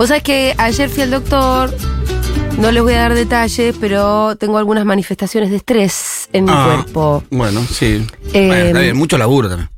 Vos 0.00 0.08
sabés 0.08 0.22
que 0.22 0.54
ayer 0.56 0.88
fui 0.88 1.02
al 1.02 1.10
doctor, 1.10 1.70
no 2.56 2.72
les 2.72 2.82
voy 2.82 2.94
a 2.94 3.00
dar 3.00 3.12
detalles, 3.12 3.76
pero 3.78 4.34
tengo 4.36 4.56
algunas 4.56 4.86
manifestaciones 4.86 5.50
de 5.50 5.56
estrés 5.56 6.26
en 6.32 6.46
mi 6.46 6.50
Ah, 6.54 6.64
cuerpo. 6.82 7.22
Bueno, 7.30 7.62
sí. 7.70 8.06
Eh, 8.32 8.46
Bueno, 8.46 8.64
está 8.64 8.78
bien, 8.80 8.96
mucho 8.96 9.18
laburo 9.18 9.50
también. 9.50 9.68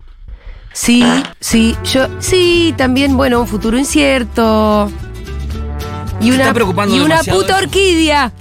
Sí, 0.73 1.03
sí, 1.41 1.77
yo, 1.93 2.07
sí, 2.21 2.73
también, 2.77 3.17
bueno, 3.17 3.41
un 3.41 3.49
futuro 3.49 3.77
incierto. 3.77 4.93
Y 6.21 6.31
una, 6.31 6.55
y 6.87 7.01
una 7.01 7.19
puta 7.25 7.57
eso. 7.57 7.65
orquídea. 7.65 8.33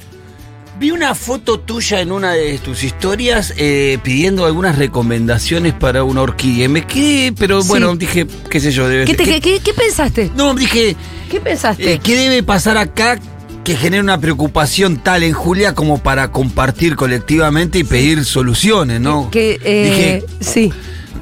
Vi 0.82 0.90
una 0.90 1.14
foto 1.14 1.60
tuya 1.60 2.02
en 2.02 2.12
una 2.12 2.32
de 2.34 2.58
tus 2.58 2.84
historias 2.84 3.54
eh, 3.56 4.00
pidiendo 4.02 4.48
algunas 4.48 4.80
recomendaciones 4.80 5.76
para 5.76 6.04
una 6.04 6.22
orquídea. 6.24 6.68
Me 6.70 6.88
quedé, 6.88 7.34
pero 7.34 7.62
Sí. 7.62 7.68
bueno, 7.68 7.96
dije, 7.96 8.26
qué 8.50 8.60
sé 8.60 8.72
yo, 8.72 8.90
debe 8.90 9.06
¿Qué, 9.06 9.14
te- 9.14 9.24
¿qué- 9.24 9.40
qué- 9.40 9.42
qué- 9.42 9.60
qué 9.60 9.74
pensaste? 9.76 10.32
No, 10.36 10.56
dije, 10.56 10.96
¿Qué 11.30 11.40
pensaste? 11.40 11.94
eh, 11.94 12.00
¿qué 12.04 12.16
debe 12.16 12.42
pasar 12.42 12.78
acá 12.78 13.20
que 13.64 13.76
genere 13.76 14.02
una 14.02 14.20
preocupación 14.20 14.98
tal 14.98 15.22
en 15.22 15.34
Julia 15.34 15.76
como 15.76 16.00
para 16.00 16.32
compartir 16.32 16.96
colectivamente 16.96 17.78
y 17.78 17.84
pedir 17.84 18.26
soluciones, 18.26 19.00
¿no? 19.00 19.30
que, 19.30 19.60
eh, 19.64 20.26
sí. 20.40 20.74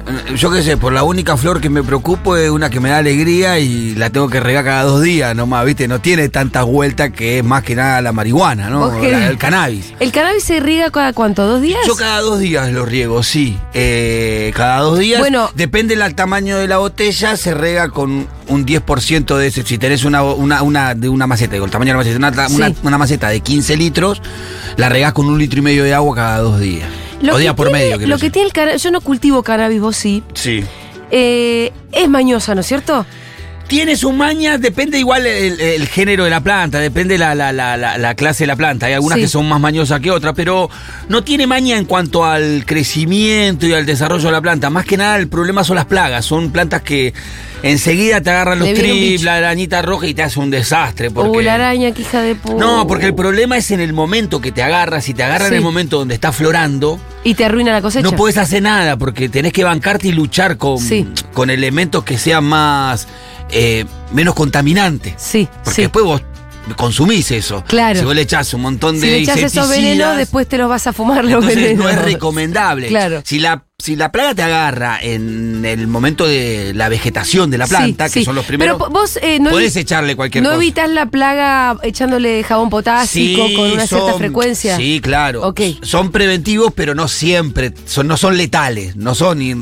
Eh, 0.06 0.34
Yo 0.36 0.50
qué 0.50 0.62
sé, 0.62 0.76
por 0.76 0.92
la 0.92 1.02
única 1.02 1.36
flor 1.36 1.60
que 1.60 1.68
me 1.70 1.82
preocupo 1.82 2.36
es 2.36 2.50
una 2.50 2.70
que 2.70 2.80
me 2.80 2.88
da 2.90 2.98
alegría 2.98 3.58
y 3.58 3.94
la 3.94 4.10
tengo 4.10 4.28
que 4.28 4.40
regar 4.40 4.64
cada 4.64 4.82
dos 4.84 5.02
días 5.02 5.34
nomás, 5.36 5.64
¿viste? 5.64 5.86
No 5.88 6.00
tiene 6.00 6.28
tantas 6.28 6.64
vueltas 6.64 7.10
que 7.10 7.38
es 7.38 7.44
más 7.44 7.62
que 7.62 7.74
nada 7.76 8.00
la 8.00 8.12
marihuana, 8.12 8.70
¿no? 8.70 8.90
La- 9.00 9.28
el 9.28 9.38
cannabis. 9.38 9.92
¿El 10.00 10.12
cannabis 10.12 10.44
se 10.44 10.60
riega 10.60 10.90
cada 10.90 11.12
cuánto? 11.12 11.46
¿Dos 11.46 11.60
días? 11.62 11.80
Yo 11.86 11.94
cada 11.96 12.20
dos 12.20 12.38
días 12.40 12.70
lo 12.72 12.84
riego, 12.86 13.22
sí. 13.22 13.58
Eh, 13.74 14.52
cada 14.54 14.80
dos 14.80 14.98
días. 14.98 15.20
Bueno. 15.20 15.50
Depende 15.54 15.96
del 15.96 16.14
tamaño 16.14 16.56
de 16.58 16.66
la 16.68 16.78
botella, 16.78 17.36
se 17.36 17.54
rega 17.54 17.88
con 17.90 18.26
un 18.48 18.66
10% 18.66 19.36
de 19.36 19.46
ese. 19.48 19.62
Si 19.62 19.78
tenés 19.78 20.04
una, 20.04 20.22
una, 20.22 20.62
una 20.62 20.94
de 20.94 21.08
una 21.08 21.26
maceta, 21.26 21.52
digo, 21.52 21.64
el 21.64 21.70
tamaño 21.70 21.90
de 21.90 21.92
la 21.94 21.98
maceta, 21.98 22.18
una, 22.18 22.48
Sí. 22.48 22.54
una- 22.56 22.74
una 22.82 22.98
maceta 22.98 23.28
de 23.28 23.40
15 23.40 23.76
litros, 23.76 24.20
la 24.76 24.88
regás 24.88 25.12
con 25.12 25.26
un 25.26 25.38
litro 25.38 25.58
y 25.58 25.62
medio 25.62 25.84
de 25.84 25.94
agua 25.94 26.14
cada 26.16 26.38
dos 26.38 26.58
días. 26.60 26.88
Lo 27.20 27.32
o 27.32 27.36
que 27.36 27.40
día 27.42 27.54
por 27.54 27.68
tiene- 27.68 27.78
medio, 27.84 27.96
Lo 28.06 28.16
que 28.16 28.22
decir. 28.26 28.32
tiene 28.32 28.46
el 28.46 28.52
cannabis, 28.52 28.82
yo 28.82 28.90
no 28.90 29.00
cultivo 29.00 29.42
cannabis, 29.42 29.80
vos 29.80 29.96
sí. 29.96 30.22
Sí. 30.34 30.64
Eh, 31.10 31.72
es 31.92 32.08
mañosa, 32.08 32.54
¿no 32.54 32.60
es 32.60 32.66
cierto? 32.66 33.04
Tiene 33.70 33.94
su 33.96 34.10
maña, 34.10 34.58
depende 34.58 34.98
igual 34.98 35.24
el, 35.26 35.60
el 35.60 35.86
género 35.86 36.24
de 36.24 36.30
la 36.30 36.40
planta, 36.40 36.80
depende 36.80 37.16
la, 37.16 37.36
la, 37.36 37.52
la, 37.52 37.76
la, 37.76 37.98
la 37.98 38.14
clase 38.16 38.42
de 38.42 38.48
la 38.48 38.56
planta. 38.56 38.86
Hay 38.86 38.94
algunas 38.94 39.14
Sí. 39.16 39.22
que 39.22 39.28
son 39.28 39.48
más 39.48 39.60
mañosas 39.60 40.00
que 40.00 40.10
otras, 40.10 40.34
pero 40.34 40.68
no 41.08 41.22
tiene 41.22 41.46
maña 41.46 41.76
en 41.78 41.84
cuanto 41.84 42.24
al 42.24 42.64
crecimiento 42.66 43.68
y 43.68 43.72
al 43.72 43.86
desarrollo 43.86 44.24
de 44.26 44.32
la 44.32 44.40
planta. 44.40 44.70
Más 44.70 44.84
que 44.84 44.96
nada 44.96 45.16
el 45.18 45.28
problema 45.28 45.62
son 45.62 45.76
las 45.76 45.84
plagas. 45.84 46.24
Son 46.24 46.50
plantas 46.50 46.82
que 46.82 47.14
enseguida 47.62 48.20
te 48.20 48.30
agarran 48.30 48.58
los 48.58 48.74
trips, 48.74 49.22
la 49.22 49.36
arañita 49.36 49.82
roja 49.82 50.08
y 50.08 50.14
te 50.14 50.24
hace 50.24 50.40
un 50.40 50.50
desastre. 50.50 51.12
Porque... 51.12 51.38
Uh, 51.38 51.40
la 51.40 51.54
araña, 51.54 51.92
que 51.92 52.02
hija 52.02 52.22
de 52.22 52.34
puta. 52.34 52.56
No, 52.56 52.88
porque 52.88 53.06
el 53.06 53.14
problema 53.14 53.56
es 53.56 53.70
en 53.70 53.78
el 53.78 53.92
momento 53.92 54.40
que 54.40 54.50
te 54.50 54.64
agarra. 54.64 55.00
Si 55.00 55.14
te 55.14 55.22
agarra 55.22 55.46
en 55.46 55.54
el 55.54 55.60
momento 55.62 55.98
donde 55.98 56.14
está 56.14 56.32
florando, 56.32 56.98
Y 57.22 57.34
te 57.34 57.44
arruina 57.44 57.70
la 57.70 57.80
cosecha. 57.82 58.02
no 58.02 58.16
puedes 58.16 58.36
hacer 58.36 58.62
nada 58.62 58.96
porque 58.96 59.28
tenés 59.28 59.52
que 59.52 59.62
bancarte 59.62 60.08
y 60.08 60.12
luchar 60.12 60.56
con, 60.56 60.78
Sí. 60.80 61.06
con 61.32 61.50
elementos 61.50 62.02
que 62.02 62.18
sean 62.18 62.42
más 62.44 63.06
eh, 63.52 63.84
menos 64.12 64.34
contaminantes. 64.34 65.14
Sí, 65.16 65.48
Porque 65.64 65.76
sí. 65.76 65.82
después 65.82 66.04
vos 66.04 66.22
consumís 66.76 67.30
eso. 67.30 67.64
Claro. 67.66 67.98
Si 67.98 68.04
vos 68.04 68.14
le 68.14 68.22
echás 68.22 68.54
un 68.54 68.62
montón 68.62 68.96
Si 69.00 69.06
de 69.06 69.12
le 69.12 69.18
echas 69.18 69.38
esos 69.38 69.68
venenos, 69.68 70.16
después 70.16 70.46
te 70.46 70.58
los 70.58 70.68
vas 70.68 70.86
a 70.86 70.92
fumar 70.92 71.24
los 71.24 71.44
venenos. 71.44 71.84
no 71.84 71.88
es 71.90 72.00
recomendable. 72.00 72.88
Claro. 72.88 73.22
Si 73.24 73.38
la, 73.40 73.64
si 73.80 73.96
la 73.96 74.12
plaga 74.12 74.34
te 74.34 74.42
agarra 74.42 74.98
en 75.00 75.64
el 75.64 75.86
momento 75.86 76.26
de 76.26 76.72
la 76.74 76.88
vegetación 76.88 77.50
de 77.50 77.58
la 77.58 77.66
planta, 77.66 78.08
Sí, 78.08 78.14
que 78.14 78.20
sí. 78.20 78.24
son 78.24 78.34
los 78.34 78.44
primeros, 78.44 78.76
Pero 78.78 78.90
vos 78.90 79.18
eh, 79.22 79.38
no, 79.40 79.50
podés 79.50 79.74
echarle 79.76 80.16
cualquier 80.16 80.44
no 80.44 80.50
cosa. 80.50 80.62
evitas 80.62 80.90
la 80.90 81.06
plaga 81.06 81.76
echándole 81.82 82.42
jabón 82.44 82.70
potásico 82.70 83.46
Sí, 83.48 83.54
con 83.54 83.70
una 83.72 83.86
cierta 83.86 84.14
frecuencia. 84.14 84.76
Sí, 84.76 85.00
claro. 85.02 85.42
Ok. 85.46 85.60
Son 85.82 86.10
preventivos, 86.10 86.72
pero 86.74 86.94
no 86.94 87.08
siempre. 87.08 87.72
Son, 87.86 88.06
no 88.06 88.16
son 88.16 88.36
letales. 88.36 88.96
No 88.96 89.14
son. 89.14 89.40
eh, 89.42 89.56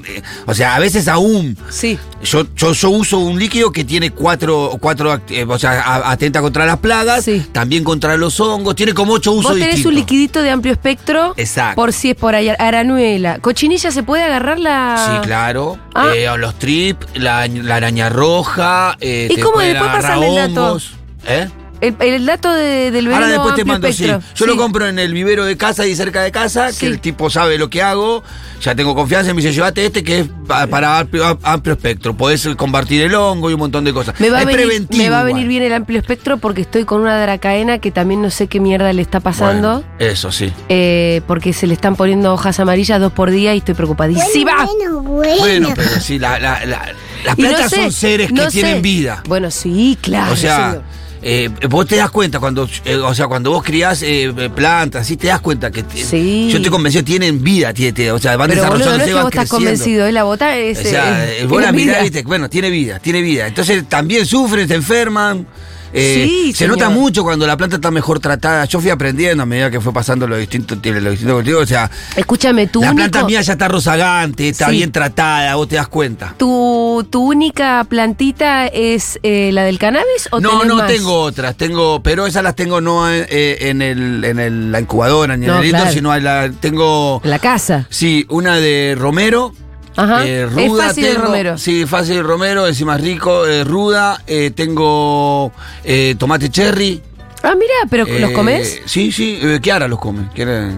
o 0.47 0.55
sea, 0.55 0.75
a 0.75 0.79
veces 0.79 1.09
aún. 1.09 1.57
Sí. 1.71 1.99
Yo, 2.23 2.47
yo, 2.57 2.73
yo 2.73 2.91
uso 2.91 3.19
un 3.19 3.39
líquido 3.39 3.71
que 3.71 3.85
tiene 3.85 4.11
cuatro, 4.11 4.77
cuatro 4.81 5.21
eh, 5.29 5.45
o 5.49 5.59
sea, 5.59 6.11
atenta 6.11 6.41
contra 6.41 6.67
las 6.67 6.79
plagas, 6.79 7.27
también 7.53 7.85
contra 7.85 8.17
los 8.17 8.41
hongos, 8.41 8.75
tiene 8.75 8.93
como 8.93 9.13
ocho 9.15 9.31
usos 9.33 9.45
Vos 9.45 9.53
tenés 9.53 9.77
distintos. 9.77 9.91
un 9.93 9.95
liquidito 9.95 10.43
de 10.43 10.51
amplio 10.51 10.73
espectro. 10.73 11.35
Exacto. 11.37 11.77
Por 11.77 11.93
si 11.93 12.11
es 12.11 12.17
por 12.17 12.35
ahí, 12.35 12.49
aranuela. 12.59 13.39
¿Cochinilla 13.39 13.91
se 13.91 14.03
puede 14.09 14.25
agarrar 14.25 14.59
la...? 14.59 14.97
Sí, 15.21 15.27
claro. 15.27 15.79
Ah. 15.95 16.13
Eh, 16.15 16.27
los 16.39 16.55
trips, 16.59 17.07
la, 17.15 17.47
la 17.47 17.77
araña 17.77 18.09
roja. 18.09 18.97
eh, 19.01 19.29
¿Y 19.31 19.35
te 19.35 19.43
cómo 19.43 19.59
después 19.61 19.91
pasarle 19.91 20.29
el 20.29 20.55
dato? 20.55 20.79
¿Eh? 21.27 21.47
El, 21.81 21.95
el 22.01 22.27
dato 22.27 22.53
de- 22.53 22.91
del 22.91 23.07
veneno 23.07 23.15
Ahora 23.17 23.29
después 23.29 23.55
te 23.55 23.61
amplio 23.63 23.75
mando, 23.75 23.93
sí. 23.93 24.05
espectro. 24.05 24.29
Yo 24.35 24.47
lo 24.47 24.57
compro 24.57 24.87
en 24.89 24.99
el 24.99 25.13
vivero 25.13 25.45
de 25.45 25.57
casa 25.57 25.87
y 25.87 25.95
cerca 25.95 26.23
de 26.23 26.33
casa, 26.33 26.73
Sí. 26.73 26.81
que 26.81 26.87
el 26.87 27.01
tipo 27.01 27.31
sabe 27.31 27.57
lo 27.59 27.71
que 27.71 27.83
hago. 27.83 28.23
Ya 28.63 28.75
tengo 28.75 28.95
confianza 28.97 29.31
y 29.31 29.35
me 29.35 29.41
dice, 29.43 29.53
llévate 29.55 29.87
este 29.87 30.03
que 30.03 30.21
es 30.21 30.27
pa- 30.47 30.67
para 30.67 30.99
amplio, 30.99 31.39
amplio 31.45 31.75
espectro. 31.75 32.17
Podés 32.17 32.49
compartir 32.57 33.03
el 33.03 33.15
hongo 33.15 33.51
y 33.51 33.55
un 33.55 33.61
montón 33.61 33.85
de 33.85 33.93
cosas. 33.93 34.19
Me 34.19 34.31
va, 34.31 34.39
a 34.39 34.41
es 34.41 34.47
venir, 34.47 34.67
preventivo. 34.67 35.03
me 35.05 35.11
va 35.11 35.21
a 35.21 35.25
venir 35.25 35.43
igual. 35.43 35.49
bien 35.49 35.63
el 35.63 35.73
amplio 35.75 36.01
espectro 36.01 36.39
porque 36.39 36.63
estoy 36.63 36.85
con 36.85 37.01
una 37.01 37.21
dracaena 37.23 37.79
que 37.79 37.91
también 37.93 38.21
no 38.23 38.31
sé 38.31 38.49
qué 38.49 38.59
mierda 38.59 38.93
le 38.93 39.03
está 39.03 39.21
pasando. 39.21 39.85
Bueno, 39.85 39.95
eso 40.13 40.33
sí. 40.33 40.53
eh, 40.69 41.21
porque 41.29 41.53
se 41.53 41.67
le 41.69 41.75
están 41.75 41.95
poniendo 41.95 42.33
hojas 42.35 42.59
amarillas 42.59 43.01
dos 43.01 43.13
por 43.13 43.31
día 43.31 43.55
y 43.55 43.59
estoy 43.59 43.75
preocupadísima. 43.75 44.65
Bueno, 44.67 45.03
bueno. 45.03 45.37
Bueno, 45.39 45.69
pero 45.77 45.91
sí, 46.01 46.19
la- 46.19 46.41
la- 46.41 46.65
la- 46.67 46.93
las 47.25 47.39
no 47.39 47.49
plantas 47.49 47.71
sé, 47.71 47.77
son 47.83 47.93
seres 47.93 48.33
no 48.33 48.45
que 48.45 48.51
tienen 48.51 48.83
vida. 48.83 49.23
Bueno, 49.29 49.51
sí, 49.53 49.97
claro. 50.01 50.33
O 50.33 50.37
sea. 50.37 50.83
Eh, 51.23 51.51
vos 51.69 51.87
te 51.87 51.97
das 51.97 52.11
cuenta 52.11 52.39
cuando, 52.41 52.69
eh, 52.85 52.97
o 52.97 53.15
sea, 53.15 53.27
cuando 53.27 53.51
vos 53.51 53.63
criás 53.65 54.03
eh, 54.03 54.33
plantas, 54.55 55.07
sí 55.07 55.17
te 55.17 55.27
das 55.29 55.41
cuenta 55.41 55.71
que 55.71 55.85
Sí. 55.95 56.49
yo 56.51 56.57
estoy 56.59 56.71
convencido 56.71 57.05
tienen 57.05 57.43
vida, 57.43 57.73
tiene- 57.73 58.13
o 58.13 58.19
sea, 58.19 58.37
van 58.37 58.51
Pero 58.51 58.67
boludo, 58.67 58.91
no 58.91 58.97
es 58.97 59.03
que 59.05 59.15
vos 59.15 59.25
estás 59.25 59.31
creciendo. 59.49 59.57
convencido, 59.57 60.07
es 60.07 60.15
la 60.15 60.23
bota 60.25 60.57
es. 60.57 60.79
O 60.79 60.83
sea, 60.83 61.25
eh, 61.29 61.43
eh, 61.43 61.47
vos 61.47 61.61
la 61.63 61.73
mirás 61.73 62.01
y 62.01 62.03
viste, 62.05 62.23
bueno, 62.23 62.49
tiene 62.49 62.71
vida, 62.71 62.99
tiene 62.99 63.21
vida. 63.21 63.47
Entonces 63.47 63.89
también 63.89 64.27
sufren, 64.27 64.69
se 64.69 64.75
enferman. 64.75 65.47
Eh, 65.93 66.25
Sí, 66.29 66.53
se 66.53 66.59
señor. 66.59 66.77
nota 66.79 66.91
mucho 66.91 67.23
cuando 67.23 67.47
la 67.47 67.57
planta 67.57 67.77
está 67.77 67.91
mejor 67.91 68.21
tratada. 68.21 68.65
Yo 68.67 68.81
fui 68.81 68.91
aprendiendo 68.91 69.43
a 69.43 69.47
medida 69.47 69.71
que 69.71 69.81
fue 69.81 69.93
pasando 69.93 70.27
los 70.27 70.39
distintos, 70.39 70.79
los 70.85 71.11
distintos 71.11 71.35
cultivos. 71.37 71.63
O 71.63 71.67
sea, 71.67 71.91
Escúchame, 72.17 72.67
tu 72.67 72.81
la 72.83 72.91
único- 72.93 73.09
planta 73.11 73.27
mía 73.27 73.41
ya 73.43 73.53
está 73.53 73.69
rozagante, 73.69 74.49
está 74.49 74.67
Sí. 74.67 74.73
bien 74.73 74.93
tratada, 74.93 75.55
vos 75.55 75.69
te 75.69 75.77
das 75.77 75.89
cuenta. 75.89 76.35
¿Tu, 76.39 77.07
tu 77.11 77.23
única 77.23 77.85
plantita 77.89 78.67
es 78.67 79.19
eh, 79.23 79.51
la 79.53 79.65
del 79.65 79.79
cannabis 79.79 80.29
o 80.31 80.41
No, 80.41 80.65
no 80.65 80.77
más? 80.77 80.87
tengo 80.89 81.21
otras, 81.21 81.57
tengo, 81.57 82.03
pero 82.03 82.27
esas 82.27 82.43
las 82.43 82.55
tengo 82.57 82.81
no 82.81 83.11
en, 83.11 83.27
eh, 83.29 83.57
en 83.63 83.83
el, 83.83 84.25
en 84.25 84.39
el- 84.39 84.73
la 84.73 84.81
incubadora 84.81 85.37
ni 85.37 85.47
en 85.47 85.53
No, 85.53 85.61
el 85.61 85.71
claro. 85.71 85.93
sino 85.93 86.15
en 86.15 86.25
la, 86.25 86.51
tengo, 86.61 87.21
En 87.25 87.31
la 87.31 87.39
casa. 87.39 87.87
sí, 87.91 88.27
una 88.29 88.57
de 88.57 88.95
romero. 88.99 89.53
Ajá. 89.99 90.25
eh, 90.27 90.45
es 90.45 90.53
ruda 90.53 90.87
fácil 90.87 91.05
el 91.05 91.13
tengo, 91.15 91.27
romero. 91.27 91.59
Sí, 91.59 91.85
fácil 91.87 92.23
romero, 92.23 92.69
encima 92.69 92.95
es 92.97 93.03
rico, 93.03 93.47
eh, 93.47 93.65
ruda. 93.65 94.23
eh, 94.29 94.53
tengo 94.53 95.51
eh, 95.83 96.15
tomate 96.17 96.51
cherry. 96.51 97.03
Ah, 97.43 97.55
mira, 97.59 97.75
pero 97.91 98.07
¿los 98.07 98.31
eh, 98.31 98.33
comes? 98.33 98.81
Sí, 98.85 99.11
sí, 99.11 99.41
Kiara 99.61 99.89
los 99.89 99.99
come. 99.99 100.29
Kiara 100.35 100.71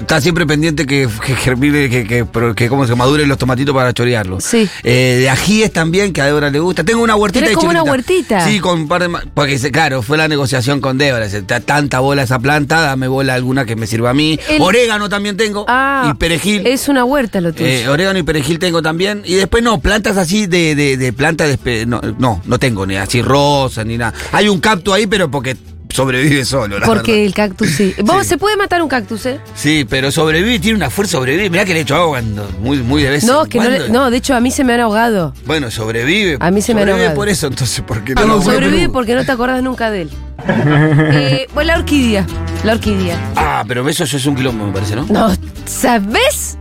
está 0.00 0.20
siempre 0.20 0.46
pendiente 0.46 0.86
que, 0.86 1.08
que 1.24 1.34
germine, 1.34 1.88
que, 1.90 2.04
que, 2.06 2.24
pero 2.24 2.54
que 2.54 2.68
como 2.68 2.86
se 2.86 2.94
maduren 2.94 3.28
los 3.28 3.38
tomatitos 3.38 3.74
para 3.74 3.92
chorearlos. 3.92 4.44
Sí. 4.44 4.68
Eh, 4.82 5.18
de 5.20 5.30
ajíes 5.30 5.72
también, 5.72 6.12
que 6.12 6.20
a 6.20 6.26
Débora 6.26 6.50
le 6.50 6.58
gusta. 6.60 6.84
Tengo 6.84 7.02
una 7.02 7.16
huertita 7.16 7.40
Tenés 7.46 7.50
ahí 7.50 7.54
como 7.56 7.70
una 7.70 7.82
huertita. 7.82 8.40
Sí, 8.46 8.60
con 8.60 8.80
un 8.80 8.88
par 8.88 9.02
de... 9.02 9.16
Porque, 9.34 9.58
claro, 9.70 10.02
fue 10.02 10.16
la 10.16 10.28
negociación 10.28 10.80
con 10.80 10.98
Débora. 10.98 11.24
dice, 11.24 11.42
"Ta- 11.42 11.60
Tanta 11.60 12.00
bola 12.00 12.22
esa 12.22 12.38
planta, 12.38 12.80
dame 12.80 13.08
bola 13.08 13.34
alguna 13.34 13.64
que 13.64 13.76
me 13.76 13.86
sirva 13.86 14.10
a 14.10 14.14
mí. 14.14 14.38
El- 14.48 14.62
Orégano 14.62 15.08
también 15.08 15.36
tengo. 15.36 15.64
Ah, 15.68 16.10
y 16.10 16.14
perejil. 16.18 16.66
Es 16.66 16.88
una 16.88 17.04
huerta 17.04 17.40
lo 17.40 17.52
tuyo. 17.52 17.66
Eh, 17.68 17.88
orégano 17.88 18.18
y 18.18 18.22
perejil 18.22 18.58
tengo 18.58 18.82
también. 18.82 19.22
Y 19.24 19.34
después 19.34 19.62
no, 19.62 19.80
plantas 19.80 20.16
así 20.16 20.46
de, 20.46 20.74
de, 20.74 20.96
de 20.96 21.12
plantas 21.12 21.58
de 21.62 21.86
no, 21.86 22.00
no, 22.18 22.40
no 22.44 22.58
tengo 22.58 22.86
ni 22.86 22.96
así 22.96 23.20
rosas 23.22 23.84
ni 23.86 23.98
nada. 23.98 24.14
Hay 24.32 24.48
un 24.48 24.60
cactus 24.60 24.94
ahí, 24.94 25.06
pero 25.06 25.30
porque 25.30 25.56
sobrevive 25.90 26.44
solo, 26.44 26.78
la 26.78 26.86
Porque 26.86 27.12
verdad. 27.12 27.26
el 27.26 27.34
cactus 27.34 27.68
sí. 27.70 27.94
Vos 28.04 28.22
Sí. 28.22 28.28
se 28.30 28.38
puede 28.38 28.56
matar 28.56 28.82
un 28.82 28.88
cactus, 28.88 29.26
¿eh? 29.26 29.40
Sí, 29.54 29.86
pero 29.88 30.10
sobrevive 30.10 30.58
tiene 30.58 30.76
una 30.76 30.90
fuerza 30.90 31.12
sobrevive. 31.18 31.50
Mirá 31.50 31.64
que 31.64 31.72
le 31.72 31.80
he 31.80 31.82
hecho 31.82 31.94
agua 31.96 32.08
cuando, 32.18 32.48
muy, 32.60 32.78
muy 32.82 33.02
de 33.02 33.10
vez 33.10 33.24
No, 33.24 33.44
en 33.44 33.48
que 33.48 33.58
no, 33.58 33.68
le- 33.70 33.88
no, 33.88 34.10
de 34.10 34.16
hecho 34.16 34.34
a 34.34 34.40
mí 34.40 34.50
se 34.50 34.64
me 34.64 34.74
han 34.74 34.80
ahogado. 34.80 35.34
Bueno, 35.46 35.70
sobrevive. 35.70 36.36
A 36.40 36.50
mí 36.50 36.60
se 36.62 36.74
me 36.74 36.80
han 36.82 36.86
Sobrevive 36.88 37.04
ahogado. 37.06 37.16
por 37.16 37.28
eso, 37.28 37.46
entonces, 37.46 37.82
porque 37.86 38.14
No, 38.14 38.26
no 38.26 38.42
sobrevive 38.42 38.88
porque 38.88 39.14
no 39.14 39.24
te 39.24 39.32
acordás 39.32 39.62
nunca 39.62 39.90
de 39.90 40.02
él. 40.02 40.10
eh, 40.48 41.46
bueno, 41.54 41.72
la 41.72 41.78
orquídea. 41.78 42.26
La 42.64 42.72
orquídea. 42.74 43.16
Ah, 43.36 43.64
pero 43.66 43.88
eso, 43.88 44.04
eso 44.04 44.16
es 44.16 44.26
un 44.26 44.36
quilombo, 44.36 44.66
me 44.66 44.72
parece, 44.72 44.96
¿no? 44.96 45.06
No, 45.08 45.32
¿sabes? 45.66 46.56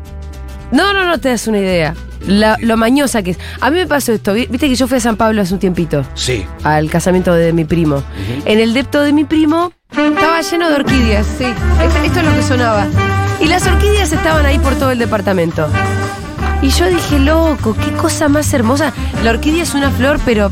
No, 0.71 0.93
no, 0.93 1.05
no 1.05 1.19
te 1.19 1.29
das 1.29 1.47
una 1.47 1.59
idea. 1.59 1.93
La- 2.27 2.57
lo 2.59 2.77
mañosa 2.77 3.23
que 3.23 3.31
es. 3.31 3.39
A 3.61 3.69
mí 3.71 3.77
me 3.79 3.87
pasó 3.87 4.11
esto. 4.13 4.33
vi- 4.33 4.47
Viste 4.47 4.67
que 4.69 4.75
yo 4.75 4.87
fui 4.87 4.97
a 4.97 5.01
San 5.01 5.15
Pablo 5.15 5.41
hace 5.41 5.53
un 5.53 5.59
tiempito. 5.59 6.05
Sí. 6.13 6.45
Al 6.63 6.89
casamiento 6.89 7.33
de 7.33 7.53
mi 7.53 7.65
primo. 7.65 8.03
En 8.45 8.59
el 8.59 8.73
depto 8.73 9.01
de 9.01 9.13
mi 9.13 9.23
primo 9.23 9.71
estaba 9.91 10.41
lleno 10.41 10.69
de 10.69 10.75
orquídeas, 10.75 11.25
sí. 11.37 11.45
Esto, 11.45 11.99
esto 12.03 12.19
es 12.19 12.25
lo 12.25 12.33
que 12.35 12.43
sonaba. 12.43 12.85
Y 13.39 13.45
las 13.47 13.65
orquídeas 13.65 14.11
estaban 14.11 14.45
ahí 14.45 14.59
por 14.59 14.75
todo 14.75 14.91
el 14.91 14.99
departamento. 14.99 15.67
Y 16.61 16.69
yo 16.69 16.87
dije, 16.87 17.19
loco, 17.19 17.75
qué 17.75 17.91
cosa 17.93 18.27
más 18.29 18.51
hermosa. 18.53 18.91
La 19.23 19.29
orquídea 19.31 19.63
es 19.63 19.73
una 19.73 19.89
flor, 19.91 20.19
pero 20.25 20.49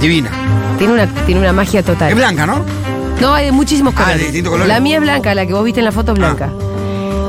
Divina. 0.00 0.30
Tiene 0.76 0.92
una, 0.92 1.06
tiene 1.24 1.40
una 1.40 1.52
magia 1.52 1.82
total. 1.82 2.10
Es 2.10 2.16
blanca, 2.16 2.46
¿no? 2.46 2.64
No, 3.20 3.32
hay 3.32 3.46
de 3.46 3.52
muchísimos 3.52 3.94
Ah, 3.94 3.98
colores. 4.00 4.18
de 4.18 4.24
distintos 4.24 4.50
colores. 4.50 4.68
La 4.74 4.80
mía 4.80 4.96
es 4.96 5.02
blanca, 5.02 5.34
la 5.34 5.46
que 5.46 5.52
vos 5.54 5.64
viste 5.64 5.80
en 5.80 5.84
la 5.86 5.92
foto 5.92 6.12
es 6.12 6.18
blanca. 6.18 6.50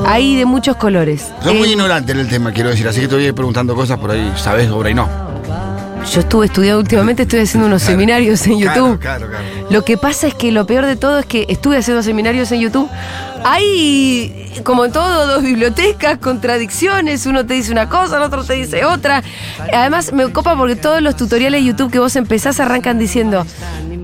Hay 0.08 0.36
de 0.36 0.44
muchos 0.44 0.76
colores. 0.76 1.28
Soy 1.42 1.54
muy 1.58 1.68
Eh, 1.68 1.72
ignorante 1.72 2.12
en 2.12 2.18
el 2.20 2.28
tema, 2.28 2.52
quiero 2.52 2.70
decir, 2.70 2.86
así 2.86 3.00
que 3.00 3.08
te 3.08 3.14
voy 3.16 3.24
a 3.24 3.28
ir 3.28 3.34
preguntando 3.34 3.74
cosas 3.74 3.98
por 3.98 4.10
ahí, 4.12 4.32
sabes, 4.36 4.70
obra 4.70 4.90
y 4.90 4.94
no. 4.94 5.08
Yo 6.12 6.20
estuve 6.20 6.46
estudiando 6.46 6.78
últimamente, 6.80 7.22
estoy 7.24 7.40
haciendo 7.40 7.66
unos 7.66 7.82
Claro. 7.82 7.92
seminarios 7.94 8.46
en 8.46 8.58
YouTube. 8.60 8.98
claro, 9.00 9.26
claro. 9.28 9.44
Lo 9.68 9.84
que 9.84 9.96
pasa 9.96 10.28
es 10.28 10.34
que 10.34 10.52
lo 10.52 10.64
peor 10.64 10.86
de 10.86 10.94
todo 10.94 11.18
es 11.18 11.26
que 11.26 11.46
estuve 11.48 11.78
haciendo 11.78 12.04
seminarios 12.04 12.52
en 12.52 12.60
YouTube. 12.60 12.88
Hay, 13.42 14.52
como 14.62 14.84
en 14.84 14.92
todo, 14.92 15.26
dos 15.26 15.42
bibliotecas, 15.42 16.18
contradicciones. 16.18 17.26
Uno 17.26 17.44
te 17.44 17.54
dice 17.54 17.72
una 17.72 17.88
cosa, 17.88 18.16
el 18.18 18.22
otro 18.22 18.44
te 18.44 18.54
dice 18.54 18.84
otra. 18.84 19.24
Además, 19.72 20.12
me 20.12 20.30
copa 20.30 20.56
porque 20.56 20.76
todos 20.76 21.02
los 21.02 21.16
tutoriales 21.16 21.60
de 21.62 21.66
YouTube 21.66 21.90
que 21.90 21.98
vos 21.98 22.14
empezás 22.14 22.60
arrancan 22.60 22.98
diciendo. 22.98 23.44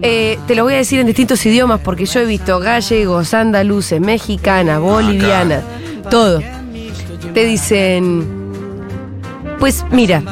eh, 0.04 0.36
te 0.48 0.56
lo 0.56 0.64
voy 0.64 0.74
a 0.74 0.78
decir 0.78 0.98
en 0.98 1.06
distintos 1.06 1.46
idiomas 1.46 1.78
porque 1.80 2.06
yo 2.06 2.18
he 2.18 2.24
visto 2.24 2.58
gallegos, 2.58 3.32
andaluces, 3.34 4.00
mexicanas, 4.00 4.80
bolivianas, 4.80 5.62
todo. 6.10 6.42
Te 7.34 7.44
dicen. 7.44 8.40
Pues 9.58 9.84
mira, 9.92 10.22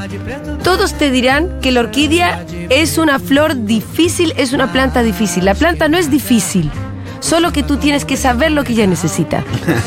todos 0.65 0.95
te 0.95 1.11
dirán 1.13 1.61
que 1.61 1.71
la 1.71 1.81
orquídea 1.81 2.45
es 2.69 2.99
una 2.99 3.21
flor 3.21 3.65
difícil, 3.65 4.35
es 4.37 4.53
una 4.53 4.73
planta 4.73 5.03
difícil. 5.05 5.45
La 5.45 5.55
planta 5.55 5.89
no 5.89 5.99
es 5.99 6.11
difícil, 6.11 6.69
solo 7.21 7.53
que 7.53 7.63
tú 7.63 7.77
tienes 7.77 8.05
que 8.05 8.17
saber 8.17 8.51
lo 8.51 8.65
que 8.65 8.73
ella 8.73 8.89
necesita. 8.89 9.45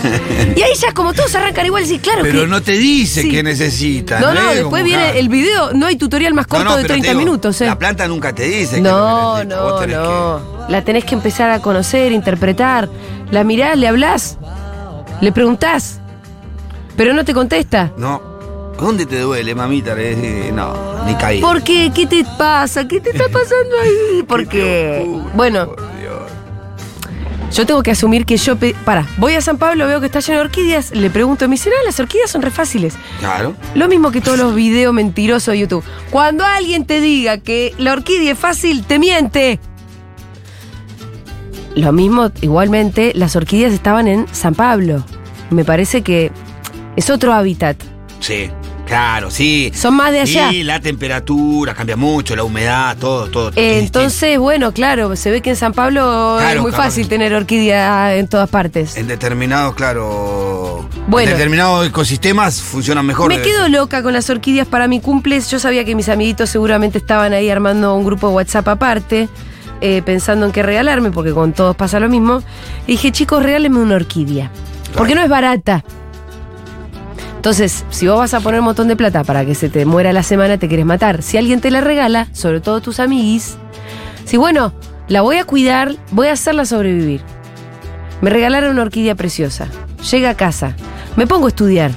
y 0.56 0.62
ahí 0.62 0.72
ya 0.80 0.94
como 0.94 1.12
todos 1.14 1.36
arrancan 1.36 1.66
igual, 1.66 1.86
sí, 1.86 2.00
claro 2.00 2.22
Pero 2.22 2.42
que... 2.44 2.48
no 2.48 2.62
te 2.62 2.72
dice 2.74 3.24
Sí. 3.24 3.30
qué 3.32 3.44
necesita. 3.44 4.22
No, 4.22 4.34
no, 4.34 4.50
es 4.52 4.60
después 4.60 4.82
viene 4.86 5.04
claro. 5.04 5.20
el 5.20 5.28
video, 5.28 5.74
no 5.74 5.88
hay 5.88 5.98
tutorial 5.98 6.34
más 6.34 6.46
No, 6.46 6.50
corto 6.50 6.64
no, 6.70 6.78
de 6.78 6.84
pero 6.84 6.94
te 6.96 7.02
30 7.02 7.10
digo, 7.10 7.20
minutos, 7.20 7.60
¿eh? 7.60 7.66
La 7.66 7.78
planta 7.78 8.08
nunca 8.08 8.34
te 8.34 8.44
dice. 8.48 8.80
No, 8.80 9.36
que 9.40 9.46
no, 9.46 9.76
tenés 9.80 9.98
no. 9.98 10.42
La 10.70 10.86
tenés 10.86 11.04
que 11.04 11.16
empezar 11.16 11.50
a 11.52 11.60
conocer, 11.60 12.14
interpretar. 12.14 12.88
La 13.30 13.44
mirás, 13.44 13.78
le 13.78 13.90
hablás, 13.90 14.38
le 15.22 15.32
preguntás, 15.32 16.00
pero 16.98 17.14
no 17.14 17.24
te 17.26 17.34
contesta. 17.34 17.92
No. 17.98 18.34
¿Dónde 18.80 19.06
te 19.06 19.20
duele, 19.20 19.54
mamita? 19.56 19.94
Le 19.96 20.52
no, 20.52 21.06
ni 21.06 21.14
caí. 21.16 21.40
¿Por 21.40 21.62
qué? 21.64 21.92
¿Qué 21.94 22.06
te 22.08 22.26
pasa? 22.38 22.88
¿Qué 22.88 23.00
te 23.00 23.12
está 23.12 23.26
pasando 23.32 23.76
ahí? 23.82 24.24
Porque, 24.28 25.06
bueno, 25.36 25.76
yo 27.52 27.66
tengo 27.68 27.84
que 27.84 27.92
asumir 27.92 28.26
que 28.26 28.36
yo... 28.38 28.56
pe- 28.56 28.76
Para, 28.84 29.08
voy 29.18 29.36
a 29.36 29.42
San 29.42 29.60
Pablo, 29.60 29.86
veo 29.88 30.00
que 30.00 30.08
está 30.08 30.20
lleno 30.22 30.40
de 30.40 30.46
orquídeas, 30.46 30.90
le 30.92 31.12
pregunto, 31.12 31.48
me 31.48 31.54
dicen, 31.54 31.72
ah, 31.80 31.84
las 31.86 32.00
orquídeas 32.00 32.32
son 32.32 32.42
re 32.42 32.50
fáciles. 32.50 32.96
Claro. 33.20 33.54
Lo 33.76 33.88
mismo 33.88 34.10
que 34.12 34.22
todos 34.22 34.40
los 34.40 34.56
videos 34.56 34.92
mentirosos 34.92 35.52
de 35.54 35.60
YouTube. 35.60 35.84
Cuando 36.10 36.44
alguien 36.44 36.86
te 36.86 37.00
diga 37.00 37.38
que 37.38 37.74
la 37.78 37.94
orquídea 37.94 38.32
es 38.34 38.40
fácil, 38.40 38.84
te 38.86 38.98
miente. 38.98 39.60
Lo 41.76 41.92
mismo, 41.92 42.32
igualmente, 42.42 43.14
las 43.16 43.36
orquídeas 43.36 43.74
estaban 43.74 44.08
en 44.08 44.28
San 44.32 44.54
Pablo. 44.54 45.04
Me 45.50 45.66
parece 45.66 46.02
que 46.02 46.32
es 46.96 47.10
otro 47.10 47.34
hábitat. 47.34 47.78
Sí, 48.20 48.50
claro, 48.86 49.32
sí. 49.32 49.72
Son 49.74 49.96
más 49.96 50.12
de 50.12 50.22
allá. 50.22 50.50
Sí, 50.52 50.64
la 50.64 50.80
temperatura 50.80 51.74
cambia 51.74 51.96
mucho, 51.96 52.36
la 52.36 52.44
humedad, 52.44 52.96
todo, 52.98 53.28
todo. 53.28 53.50
Eh, 53.50 53.82
distinto. 53.82 54.00
Entonces, 54.00 54.38
bueno, 54.40 54.72
claro, 54.72 55.16
se 55.16 55.32
ve 55.32 55.42
que 55.42 55.50
en 55.50 55.56
San 55.56 55.74
Pablo 55.74 56.40
es 56.40 56.62
muy 56.62 56.72
claro. 56.72 56.84
fácil 56.84 57.08
tener 57.08 57.34
orquídea 57.34 58.16
en 58.16 58.28
todas 58.28 58.50
partes. 58.50 58.96
En 58.96 59.08
determinados, 59.08 59.74
claro. 59.76 60.88
Bueno. 61.08 61.32
En 61.32 61.38
determinados 61.38 61.88
ecosistemas 61.88 62.62
funcionan 62.62 63.06
mejor. 63.06 63.30
Me 63.30 63.42
quedo 63.42 63.68
loca 63.68 64.04
con 64.04 64.14
las 64.14 64.30
orquídeas 64.30 64.68
para 64.68 64.88
mi 64.88 65.02
cumple. 65.02 65.42
Yo 65.42 65.60
sabía 65.60 65.84
que 65.84 65.96
mis 65.96 66.08
amiguitos 66.08 66.50
seguramente 66.50 66.98
estaban 67.00 67.34
ahí 67.34 67.50
armando 67.50 67.96
un 67.96 68.06
grupo 68.06 68.30
de 68.30 68.36
WhatsApp 68.36 68.68
aparte, 68.70 69.28
eh, 69.86 70.02
pensando 70.02 70.46
en 70.46 70.54
qué 70.54 70.64
regalarme, 70.64 71.12
porque 71.12 71.34
con 71.34 71.52
todos 71.52 71.76
pasa 71.76 72.00
lo 72.00 72.08
mismo. 72.08 72.42
Y 72.88 72.94
dije, 72.94 73.12
chicos, 73.12 73.44
regálenme 73.44 73.80
una 73.80 73.96
orquídea. 73.96 74.50
Porque 74.96 75.14
no 75.14 75.22
es 75.22 75.28
barata. 75.28 75.84
Entonces, 77.36 77.84
si 77.90 78.08
vos 78.08 78.18
vas 78.18 78.34
a 78.34 78.40
poner 78.40 78.62
un 78.62 78.68
montón 78.68 78.88
de 78.88 78.96
plata 78.96 79.26
para 79.26 79.46
que 79.46 79.56
se 79.56 79.68
te 79.68 79.86
muera 79.86 80.14
la 80.14 80.24
semana, 80.24 80.58
te 80.58 80.70
quieres 80.70 80.86
matar. 80.86 81.22
Si 81.22 81.38
alguien 81.38 81.60
te 81.60 81.70
la 81.70 81.82
regala, 81.82 82.30
sobre 82.32 82.62
todo 82.62 82.80
tus 82.80 83.02
amiguis, 83.02 83.58
si 84.24 84.38
bueno, 84.38 84.72
la 85.10 85.20
voy 85.20 85.36
a 85.36 85.44
cuidar, 85.44 85.98
voy 86.12 86.28
a 86.28 86.32
hacerla 86.32 86.64
sobrevivir. 86.64 87.20
Me 88.22 88.30
regalaron 88.30 88.72
una 88.72 88.84
orquídea 88.84 89.16
preciosa. 89.16 89.68
Llega 90.10 90.30
a 90.30 90.38
casa. 90.38 90.78
Me 91.18 91.28
pongo 91.28 91.48
a 91.48 91.50
estudiar. 91.50 91.92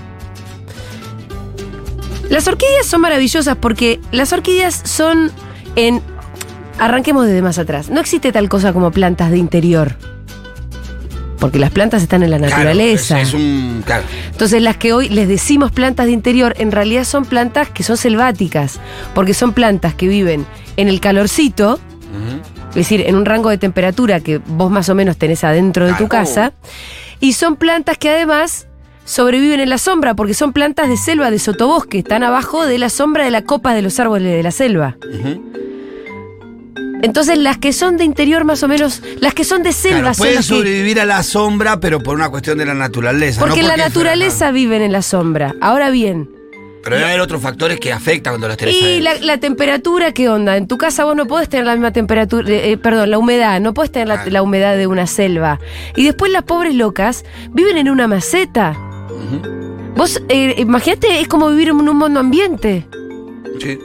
Las 2.31 2.49
orquídeas 2.49 2.85
son 2.85 3.03
maravillosas 3.03 3.56
porque 3.56 4.00
las 4.11 4.33
orquídeas 4.33 4.75
son 4.75 5.31
en... 5.77 6.03
Arranquemos 6.78 7.26
desde 7.26 7.43
más 7.43 7.58
atrás. 7.58 7.88
No 7.90 8.00
existe 8.00 8.32
tal 8.32 8.49
cosa 8.49 8.73
como 8.73 8.90
plantas 8.90 9.31
de 9.31 9.38
interior. 9.38 9.96
Porque 11.38 11.58
las 11.58 11.70
plantas 11.70 12.02
están 12.02 12.23
en 12.23 12.31
la 12.31 12.38
Claro, 12.38 12.55
naturaleza. 12.56 13.20
es, 13.20 13.28
es 13.28 13.34
un. 13.34 13.82
Claro. 13.84 14.05
Entonces 14.31 14.62
las 14.62 14.76
que 14.78 14.93
hoy 14.94 15.08
les 15.11 15.28
decimos 15.28 15.70
plantas 15.70 16.06
de 16.06 16.12
interior, 16.12 16.55
en 16.58 16.73
realidad 16.73 17.05
son 17.05 17.25
plantas 17.26 17.69
que 17.70 17.82
son 17.82 17.96
selváticas. 17.96 18.81
Porque 19.14 19.34
son 19.34 19.52
plantas 19.52 19.94
que 19.94 20.08
viven 20.08 20.46
en 20.76 20.88
el 20.88 21.00
calorcito, 21.00 21.78
es 22.70 22.75
decir, 22.75 23.02
en 23.06 23.17
un 23.17 23.25
rango 23.26 23.49
de 23.50 23.58
temperatura 23.58 24.20
que 24.20 24.38
vos 24.38 24.70
más 24.70 24.88
o 24.88 24.94
menos 24.94 25.17
tenés 25.17 25.44
adentro 25.44 25.87
de 25.87 25.94
tu 25.94 26.08
casa. 26.08 26.52
Y 27.20 27.32
son 27.34 27.56
plantas 27.56 27.96
que 27.99 28.11
además 28.11 28.67
sobreviven 29.05 29.61
en 29.61 29.70
la 29.70 29.78
sombra, 29.78 30.14
porque 30.14 30.34
son 30.34 30.52
plantas 30.52 30.88
de 30.88 30.96
selva, 30.96 31.31
de 31.31 31.38
sotobosque, 31.38 31.99
están 31.99 32.23
abajo 32.23 32.67
de 32.67 32.76
la 32.78 32.90
sombra 32.90 33.25
de 33.25 33.31
la 33.31 33.43
copa 33.44 33.73
de 33.75 33.81
los 33.82 34.00
árboles 34.00 34.32
de 34.34 34.43
la 34.43 34.50
selva. 34.50 34.96
Entonces 37.03 37.39
las 37.39 37.59
que 37.59 37.73
son 37.73 37.97
de 37.97 38.05
interior 38.05 38.45
más 38.45 38.63
o 38.63 38.69
menos, 38.69 39.03
las 39.21 39.35
que 39.35 39.45
son 39.45 39.63
de 39.63 39.73
selva 39.73 39.99
Claro, 39.99 40.15
son 40.15 40.23
pueden 40.23 40.37
que... 40.39 40.43
sobrevivir 40.43 41.01
a 41.01 41.05
la 41.05 41.23
sombra, 41.23 41.81
pero 41.81 42.01
por 42.01 42.15
una 42.15 42.31
cuestión 42.31 42.59
de 42.59 42.67
la 42.67 42.75
naturaleza. 42.75 43.41
Porque 43.41 43.63
no 43.63 43.71
en 43.71 43.79
la 43.79 43.85
naturaleza 43.85 44.51
viven 44.51 44.83
en 44.83 44.93
la 44.93 45.03
sombra. 45.03 45.55
Ahora 45.61 45.91
bien. 45.91 46.31
Pero 46.83 46.97
debe 46.97 47.09
haber 47.09 47.21
otros 47.21 47.43
factores 47.43 47.81
que 47.81 47.93
afectan 47.93 48.35
cuando 48.35 48.47
las 48.47 48.57
tenés 48.57 48.77
Y 48.81 49.01
la, 49.01 49.15
la 49.21 49.39
temperatura, 49.39 50.13
¿qué 50.13 50.29
onda? 50.29 50.57
En 50.57 50.69
tu 50.69 50.79
casa 50.79 51.05
vos 51.05 51.17
no 51.17 51.27
podés 51.27 51.49
tener 51.49 51.67
la 51.67 51.73
misma 51.73 51.93
temperatura, 51.93 52.49
eh, 52.49 52.71
eh, 52.71 52.79
perdón, 52.79 53.11
la 53.11 53.19
humedad, 53.19 53.61
no 53.61 53.75
podés 53.75 53.91
tener 53.91 54.07
la, 54.07 54.25
la 54.27 54.43
humedad 54.43 54.77
de 54.77 54.87
una 54.87 55.09
selva. 55.09 55.59
Y 55.97 56.05
después 56.05 56.31
las 56.31 56.45
pobres 56.45 56.77
locas 56.77 57.25
viven 57.51 57.77
en 57.77 57.91
una 57.91 58.07
maceta. 58.07 58.79
Vos, 59.97 60.23
eh, 60.29 60.55
imagínate, 60.59 61.21
es 61.21 61.27
como 61.27 61.51
vivir 61.51 61.71
en 61.71 61.88
un 61.88 61.97
monoambiente. 61.97 62.87
Sí. 63.61 63.79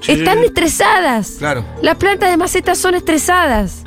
Sí, 0.00 0.12
Están 0.12 0.34
sí, 0.34 0.40
sí. 0.40 0.46
estresadas. 0.46 1.30
Claro. 1.38 1.64
Las 1.82 1.96
plantas 1.96 2.30
de 2.30 2.36
maceta 2.36 2.74
son 2.74 2.94
estresadas. 2.94 3.82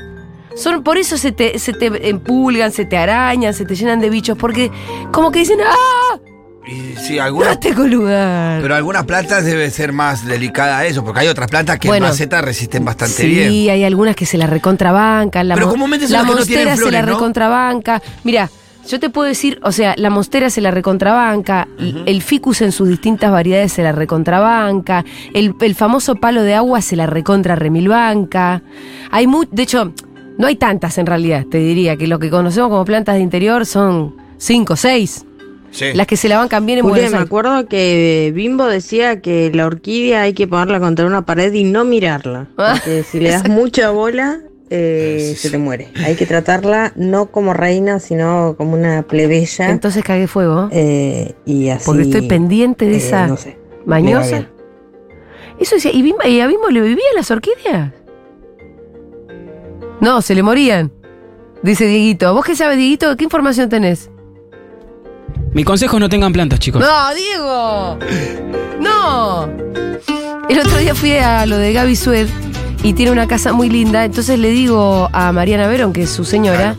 Son, 0.55 0.83
por 0.83 0.97
eso 0.97 1.17
se 1.17 1.31
te, 1.31 1.57
se 1.59 1.71
te 1.73 2.09
empulgan, 2.09 2.71
se 2.71 2.83
te 2.85 2.97
arañan, 2.97 3.53
se 3.53 3.63
te 3.65 3.75
llenan 3.75 3.99
de 4.01 4.09
bichos, 4.09 4.37
porque 4.37 4.71
como 5.11 5.31
que 5.31 5.39
dicen, 5.39 5.59
¡ah! 5.65 6.19
Y 6.67 6.95
sí, 6.97 7.17
algunas. 7.17 7.49
No 7.51 7.59
tengo 7.59 7.83
lugar. 7.87 8.61
Pero 8.61 8.75
algunas 8.75 9.05
plantas 9.05 9.45
debe 9.45 9.71
ser 9.71 9.91
más 9.93 10.25
delicada 10.25 10.79
a 10.79 10.85
eso, 10.85 11.03
porque 11.03 11.21
hay 11.21 11.27
otras 11.27 11.49
plantas 11.49 11.79
que 11.79 11.87
Bueno. 11.87 12.05
en 12.07 12.11
maceta 12.11 12.41
resisten 12.41 12.83
bastante 12.83 13.13
sí, 13.13 13.27
bien. 13.27 13.49
hay 13.71 13.83
algunas 13.85 14.15
que 14.15 14.25
se 14.25 14.37
la 14.37 14.45
recontrabancan. 14.47 15.47
La 15.47 15.55
Pero 15.55 15.69
comúnmente 15.69 16.07
son 16.07 16.13
la 16.13 16.19
las 16.23 16.29
que 16.31 16.35
no 16.39 16.45
tienen 16.45 16.65
se 16.65 16.69
la 16.71 16.75
flores, 16.77 17.05
¿no? 17.05 17.13
recontrabanca. 17.13 18.01
Mira, 18.23 18.49
yo 18.89 18.99
te 18.99 19.11
puedo 19.11 19.27
decir, 19.27 19.59
o 19.61 19.71
sea, 19.71 19.93
la 19.97 20.09
monstera 20.09 20.49
se 20.49 20.61
la 20.61 20.71
recontrabanca, 20.71 21.67
el 21.77 22.21
ficus 22.23 22.61
en 22.61 22.71
sus 22.71 22.89
distintas 22.89 23.31
variedades 23.31 23.73
se 23.73 23.83
la 23.83 23.91
recontrabanca, 23.91 25.05
el, 25.33 25.53
el 25.61 25.75
famoso 25.75 26.15
palo 26.15 26.41
de 26.41 26.55
agua 26.55 26.81
se 26.81 26.95
la 26.95 27.05
recontra 27.05 27.55
remilbanca. 27.55 28.63
Hay 29.11 29.27
mu 29.27 29.43
de 29.51 29.61
hecho, 29.61 29.93
no 30.39 30.47
hay 30.47 30.55
tantas 30.55 30.97
en 30.97 31.05
realidad, 31.05 31.45
te 31.45 31.59
diría, 31.59 31.97
que 31.97 32.07
lo 32.07 32.17
que 32.17 32.31
conocemos 32.31 32.69
como 32.69 32.83
plantas 32.83 33.15
de 33.15 33.21
interior 33.21 33.67
son 33.67 34.15
cinco, 34.37 34.75
seis. 34.75 35.23
Sí. 35.71 35.93
Las 35.93 36.07
que 36.07 36.17
se 36.17 36.27
la 36.27 36.39
bancan 36.39 36.65
bien 36.65 36.79
en 36.79 36.87
Buenos 36.87 37.11
me 37.11 37.19
acuerdo 37.19 37.67
que 37.67 38.31
Bimbo 38.33 38.65
decía 38.65 39.21
que 39.21 39.51
la 39.53 39.67
orquídea 39.67 40.23
hay 40.23 40.33
que 40.33 40.47
ponerla 40.47 40.79
contra 40.79 41.05
una 41.05 41.27
pared 41.27 41.53
y 41.53 41.63
no 41.63 41.85
mirarla. 41.85 42.47
Ah, 42.57 42.73
Porque 42.73 43.03
si 43.03 43.19
le 43.19 43.29
das 43.29 43.47
mucha 43.49 43.91
bola, 43.91 44.39
eh, 44.69 45.35
se 45.37 45.49
te 45.49 45.57
muere. 45.57 45.89
Hay 46.03 46.15
que 46.15 46.25
tratarla 46.25 46.91
no 46.95 47.31
como 47.31 47.53
reina, 47.53 47.99
sino 47.99 48.55
como 48.57 48.73
una 48.75 49.01
plebeya. 49.03 49.69
Entonces 49.69 50.03
cagué 50.03 50.27
fuego. 50.27 50.69
eh, 50.71 51.33
y 51.45 51.69
así. 51.69 51.85
Porque 51.85 52.03
estoy 52.03 52.27
pendiente 52.27 52.85
de 52.85 52.93
eh, 52.93 52.97
esa 52.97 53.27
no 53.27 53.37
sé. 53.37 53.57
mañosa. 53.85 54.47
Eso 55.59 55.75
decía, 55.75 55.91
¿y, 55.93 56.01
Bimbo- 56.01 56.25
y 56.25 56.39
a 56.39 56.47
Bimbo 56.47 56.69
le 56.69 56.79
vivían 56.81 57.15
las 57.15 57.29
orquídeas? 57.31 57.91
No, 60.01 60.21
se 60.21 60.33
le 60.35 60.43
morían. 60.43 60.91
Dice 61.61 61.85
Dieguito. 61.85 62.33
¿Vos 62.33 62.45
qué 62.45 62.55
sabes, 62.55 62.77
Dieguito? 62.77 63.17
¿Qué 63.17 63.25
información 63.25 63.67
tenés? 63.67 64.09
Mi 65.51 65.63
consejo 65.65 65.99
no 65.99 66.07
tengan 66.07 66.31
plantas, 66.31 66.59
chicos. 66.59 66.81
¡No, 66.81 67.15
Diego! 67.15 67.97
¡No! 68.79 69.49
El 70.47 70.59
otro 70.59 70.77
día 70.77 70.95
fui 70.95 71.11
a 71.13 71.45
lo 71.45 71.57
de 71.57 71.73
Gaby 71.73 71.95
Sued 71.95 72.27
y 72.83 72.93
tiene 72.93 73.11
una 73.11 73.27
casa 73.27 73.53
muy 73.53 73.69
linda. 73.69 74.05
Entonces 74.05 74.39
le 74.39 74.49
digo 74.49 75.09
a 75.11 75.31
Mariana 75.31 75.67
Verón, 75.67 75.93
que 75.93 76.03
es 76.03 76.09
su 76.09 76.25
señora, 76.25 76.75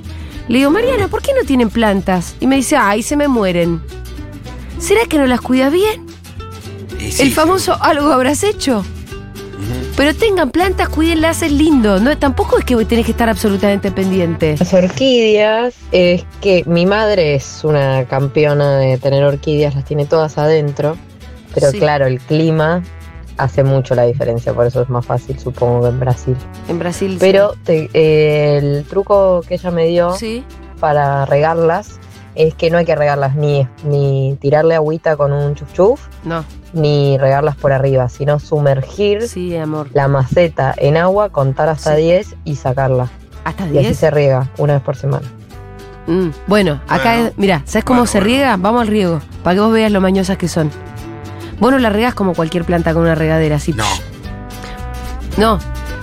le 0.49 0.59
digo, 0.59 0.71
Mariana, 0.71 1.09
¿por 1.09 1.23
qué 1.23 1.33
no 1.38 1.47
tienen 1.47 1.71
plantas? 1.71 2.35
Y 2.40 2.47
me 2.47 2.57
dice, 2.57 2.76
ay, 2.76 3.02
se 3.02 3.16
me 3.16 3.28
mueren. 3.28 3.80
¿Será 4.78 5.02
que 5.09 5.19
no 5.19 5.26
las 5.26 5.40
cuidas 5.40 5.73
bien? 5.73 6.07
Y 6.99 7.12
sí, 7.12 7.23
El 7.23 7.33
famoso 7.33 7.76
algo 7.80 8.09
habrás 8.12 8.42
hecho. 8.42 8.85
Pero 9.97 10.14
tengan 10.14 10.50
plantas, 10.50 10.88
cuídenlas, 10.88 11.42
es 11.42 11.52
lindo. 11.52 12.00
No, 12.00 12.16
tampoco 12.16 12.59
es 12.59 12.64
que 12.64 12.75
tenés 12.87 13.04
que 13.04 13.12
estar 13.12 13.28
absolutamente 13.28 13.92
pendiente. 13.92 14.57
Las 14.59 14.73
orquídeas 14.73 15.75
es 15.92 16.25
que 16.40 16.64
mi 16.66 16.87
madre 16.87 17.35
es 17.35 17.61
una 17.64 18.07
campeona 18.07 18.78
de 18.78 18.97
tener 18.97 19.23
orquídeas, 19.25 19.75
las 19.75 19.85
tiene 19.85 20.07
todas 20.07 20.38
adentro. 20.38 20.97
Pero 21.54 21.71
Sí. 21.71 21.78
claro, 21.78 22.07
el 22.07 22.19
clima 22.21 22.83
hace 23.42 23.62
mucho 23.64 23.94
la 23.94 24.04
diferencia, 24.04 24.52
por 24.52 24.66
eso 24.66 24.82
es 24.82 24.88
más 24.88 25.04
fácil, 25.06 25.38
supongo, 25.38 25.82
que 25.82 25.88
en 25.88 26.00
Brasil. 26.00 26.37
En 26.68 26.78
Brasil. 26.78 27.12
sí. 27.12 27.18
Pero 27.20 27.54
te- 27.64 27.90
eh, 27.94 28.59
el 28.59 28.85
truco 28.85 29.42
que 29.47 29.54
ella 29.54 29.70
me 29.70 29.87
dio 29.87 30.12
Sí. 30.14 30.44
para 30.78 31.25
regarlas 31.26 31.99
es 32.35 32.54
que 32.54 32.70
no 32.70 32.78
hay 32.78 32.85
que 32.85 32.94
regarlas 32.94 33.35
ni, 33.35 33.66
ni 33.85 34.37
tirarle 34.40 34.75
agüita 34.76 35.16
con 35.16 35.32
un 35.32 35.54
chuf 35.56 35.73
chuf, 35.73 36.06
No. 36.25 36.44
ni 36.73 37.18
regarlas 37.18 37.56
por 37.56 37.73
arriba, 37.73 38.09
sino 38.09 38.38
sumergir 38.38 39.26
Sí, 39.28 39.56
amor. 39.56 39.88
la 39.92 40.06
maceta 40.09 40.73
en 40.76 40.97
agua, 40.97 41.30
contar 41.30 41.68
hasta 41.68 41.97
Sí. 41.97 42.02
10 42.02 42.37
y 42.44 42.56
sacarla. 42.56 43.09
¿Hasta 43.44 43.64
Y 43.64 43.70
así 43.70 43.78
10? 43.78 43.97
se 43.99 44.11
riega 44.11 44.49
una 44.59 44.75
vez 44.75 44.82
por 44.82 44.97
semana. 44.97 45.26
Mm, 46.06 46.28
Bueno, 46.47 46.80
acá, 46.88 47.14
Bueno. 47.16 47.30
mira, 47.37 47.62
¿sabes 47.66 47.85
cómo 47.85 48.00
Bueno, 48.00 48.06
se 48.12 48.18
bueno. 48.18 48.26
riega? 48.35 48.56
Vamos 48.56 48.82
al 48.82 48.88
riego, 48.88 49.20
para 49.42 49.54
que 49.54 49.61
vos 49.61 49.73
veas 49.73 49.90
lo 49.92 50.00
mañosas 50.00 50.37
que 50.38 50.49
son. 50.49 50.70
Vos 51.61 51.71
no 51.71 51.79
la 51.79 51.90
regás 51.90 52.14
como 52.14 52.35
cualquier 52.35 52.64
planta 52.64 52.95
con 52.95 53.02
una 53.02 53.14
regadera, 53.14 53.57
así. 53.57 53.73
No. 53.75 53.85
No, 55.37 55.59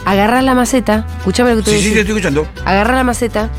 agarrás 0.05 0.43
la 0.43 0.53
maceta, 0.53 1.05
escuchame 1.17 1.51
lo 1.51 1.57
que 1.57 1.63
te 1.63 1.71
Sí, 1.71 1.77
sí, 1.81 1.93
te 1.93 1.99
estoy 1.99 2.15
escuchando. 2.15 2.47
Agarrás 2.63 2.95
la 2.97 3.03
maceta 3.03 3.49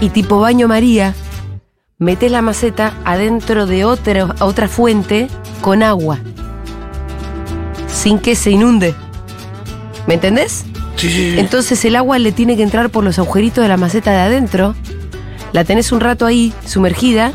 y 0.00 0.08
tipo 0.08 0.40
baño 0.40 0.66
María, 0.66 1.14
metés 1.98 2.32
la 2.32 2.42
maceta 2.42 2.94
adentro 3.04 3.66
de 3.66 3.84
otra, 3.84 4.34
otra 4.40 4.68
fuente 4.68 5.28
con 5.60 5.82
agua. 5.82 6.18
Sin 7.86 8.18
que 8.18 8.34
se 8.34 8.50
inunde. 8.50 8.94
¿Me 10.06 10.14
entendés? 10.14 10.64
Sí, 10.96 11.08
sí, 11.08 11.32
sí. 11.32 11.38
Entonces 11.38 11.84
el 11.84 11.96
agua 11.96 12.18
le 12.18 12.32
tiene 12.32 12.56
que 12.56 12.62
entrar 12.62 12.90
por 12.90 13.04
los 13.04 13.18
agujeritos 13.18 13.62
de 13.62 13.68
la 13.68 13.76
maceta 13.76 14.10
de 14.10 14.18
adentro. 14.18 14.74
La 15.52 15.64
tenés 15.64 15.92
un 15.92 16.00
rato 16.00 16.26
ahí, 16.26 16.52
sumergida, 16.66 17.32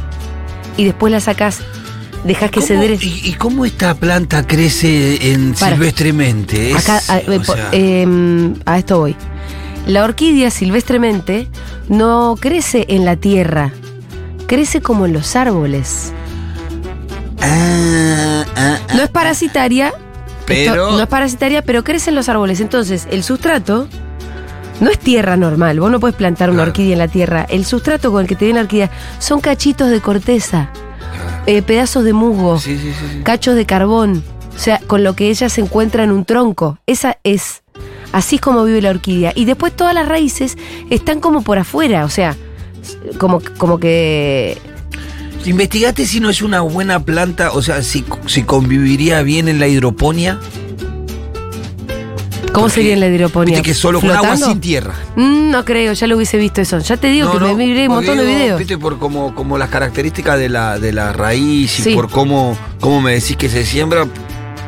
y 0.75 0.83
después 0.83 1.11
la 1.11 1.19
sacás. 1.19 1.61
Dejás 2.23 2.51
que 2.51 2.61
se 2.61 2.73
¿Cómo- 2.75 2.83
dre. 2.85 2.97
¿Y, 3.01 3.29
y 3.29 3.33
cómo 3.33 3.65
esta 3.65 3.95
planta 3.95 4.45
crece 4.45 5.31
en 5.31 5.53
Para. 5.53 5.71
silvestremente? 5.75 6.71
Es, 6.71 6.89
Acá, 6.89 7.01
a, 7.07 7.17
o 7.17 7.31
eh, 7.31 7.41
sea, 7.45 7.69
em, 7.71 8.55
a 8.65 8.77
esto 8.77 8.99
voy. 8.99 9.15
La 9.87 10.03
orquídea 10.03 10.51
silvestremente 10.51 11.47
no 11.87 12.35
crece 12.39 12.85
en 12.89 13.05
la 13.05 13.15
tierra, 13.15 13.71
crece 14.47 14.81
como 14.81 15.05
en 15.05 15.13
los 15.13 15.35
árboles. 15.35 16.11
ah, 17.41 18.43
ah, 18.55 18.77
ah. 18.87 18.93
No 18.95 19.03
es 19.03 19.09
parasitaria, 19.09 19.93
Pero- 20.45 20.73
esto- 20.73 20.91
no 20.97 21.01
es 21.03 21.07
parasitaria, 21.07 21.61
pero 21.61 21.83
crece 21.83 22.09
en 22.09 22.15
los 22.15 22.27
árboles. 22.29 22.59
Entonces, 22.59 23.07
el 23.11 23.23
sustrato 23.23 23.87
no 24.81 24.89
es 24.89 24.99
tierra 24.99 25.37
normal. 25.37 25.79
Vos 25.79 25.89
no 25.91 25.99
puedes 25.99 26.15
plantar 26.15 26.49
una 26.49 26.57
Claro. 26.59 26.71
orquídea 26.71 26.93
en 26.93 26.99
la 26.99 27.07
tierra. 27.07 27.45
El 27.49 27.65
sustrato 27.65 28.11
con 28.11 28.21
el 28.21 28.27
que 28.27 28.35
te 28.35 28.45
viene 28.45 28.59
la 28.59 28.63
orquídea 28.63 28.91
son 29.19 29.39
cachitos 29.41 29.89
de 29.89 30.01
corteza, 30.01 30.69
eh, 31.45 31.61
pedazos 31.61 32.03
de 32.03 32.13
musgo, 32.13 32.59
Sí, 32.59 32.77
sí, 32.77 32.91
sí, 32.91 33.05
sí. 33.17 33.23
cachos 33.23 33.55
de 33.55 33.65
carbón. 33.65 34.23
O 34.55 34.59
sea, 34.61 34.79
con 34.87 35.03
lo 35.03 35.15
que 35.15 35.29
ella 35.29 35.47
se 35.49 35.61
encuentra 35.61 36.03
en 36.03 36.11
un 36.11 36.25
tronco. 36.25 36.79
Esa 36.85 37.17
es. 37.23 37.63
Así 38.11 38.35
es 38.35 38.41
como 38.41 38.63
vive 38.65 38.81
la 38.81 38.89
orquídea. 38.89 39.31
Y 39.35 39.45
después 39.45 39.73
todas 39.75 39.93
las 39.93 40.07
raíces 40.07 40.57
están 40.89 41.21
como 41.21 41.43
por 41.43 41.57
afuera. 41.59 42.03
O 42.03 42.09
sea, 42.09 42.35
como, 43.17 43.41
como 43.57 43.79
que. 43.79 44.57
Investigate 45.45 46.05
si 46.05 46.19
no 46.19 46.29
es 46.29 46.41
una 46.41 46.59
buena 46.61 46.99
planta, 47.05 47.51
o 47.53 47.61
sea, 47.61 47.81
si, 47.81 48.03
si 48.25 48.43
conviviría 48.43 49.21
bien 49.21 49.47
en 49.47 49.59
la 49.59 49.67
hidroponía. 49.67 50.39
¿Cómo 52.51 52.65
Porque 52.65 52.75
sería 52.75 52.93
en 52.93 52.99
la 52.99 53.07
hidroponía? 53.07 53.55
Viste 53.55 53.69
que 53.69 53.73
solo 53.75 53.99
con 54.01 54.09
agua 54.09 54.21
¿Flotando? 54.21 54.47
sin 54.47 54.59
tierra. 54.59 54.93
Mm, 55.15 55.51
no 55.51 55.65
creo, 55.65 55.93
ya 55.93 56.07
lo 56.07 56.15
hubiese 56.15 56.37
visto 56.37 56.61
eso. 56.61 56.79
Ya 56.79 56.97
te 56.97 57.07
digo 57.07 57.31
que 57.31 57.39
me 57.39 57.53
miré 57.53 57.87
un 57.87 57.95
montón 57.95 58.17
de 58.17 58.25
videos. 58.25 58.57
Viste, 58.59 58.77
por 58.77 58.97
como, 58.97 59.35
como 59.35 59.57
las 59.57 59.69
características 59.69 60.39
de 60.39 60.49
la, 60.49 60.79
de 60.79 60.91
la 60.91 61.13
raíz 61.13 61.79
y 61.79 61.83
Sí. 61.83 61.93
por 61.93 62.09
cómo, 62.09 62.57
cómo 62.79 63.01
me 63.01 63.13
decís 63.13 63.37
que 63.37 63.49
se 63.49 63.65
siembra, 63.65 64.07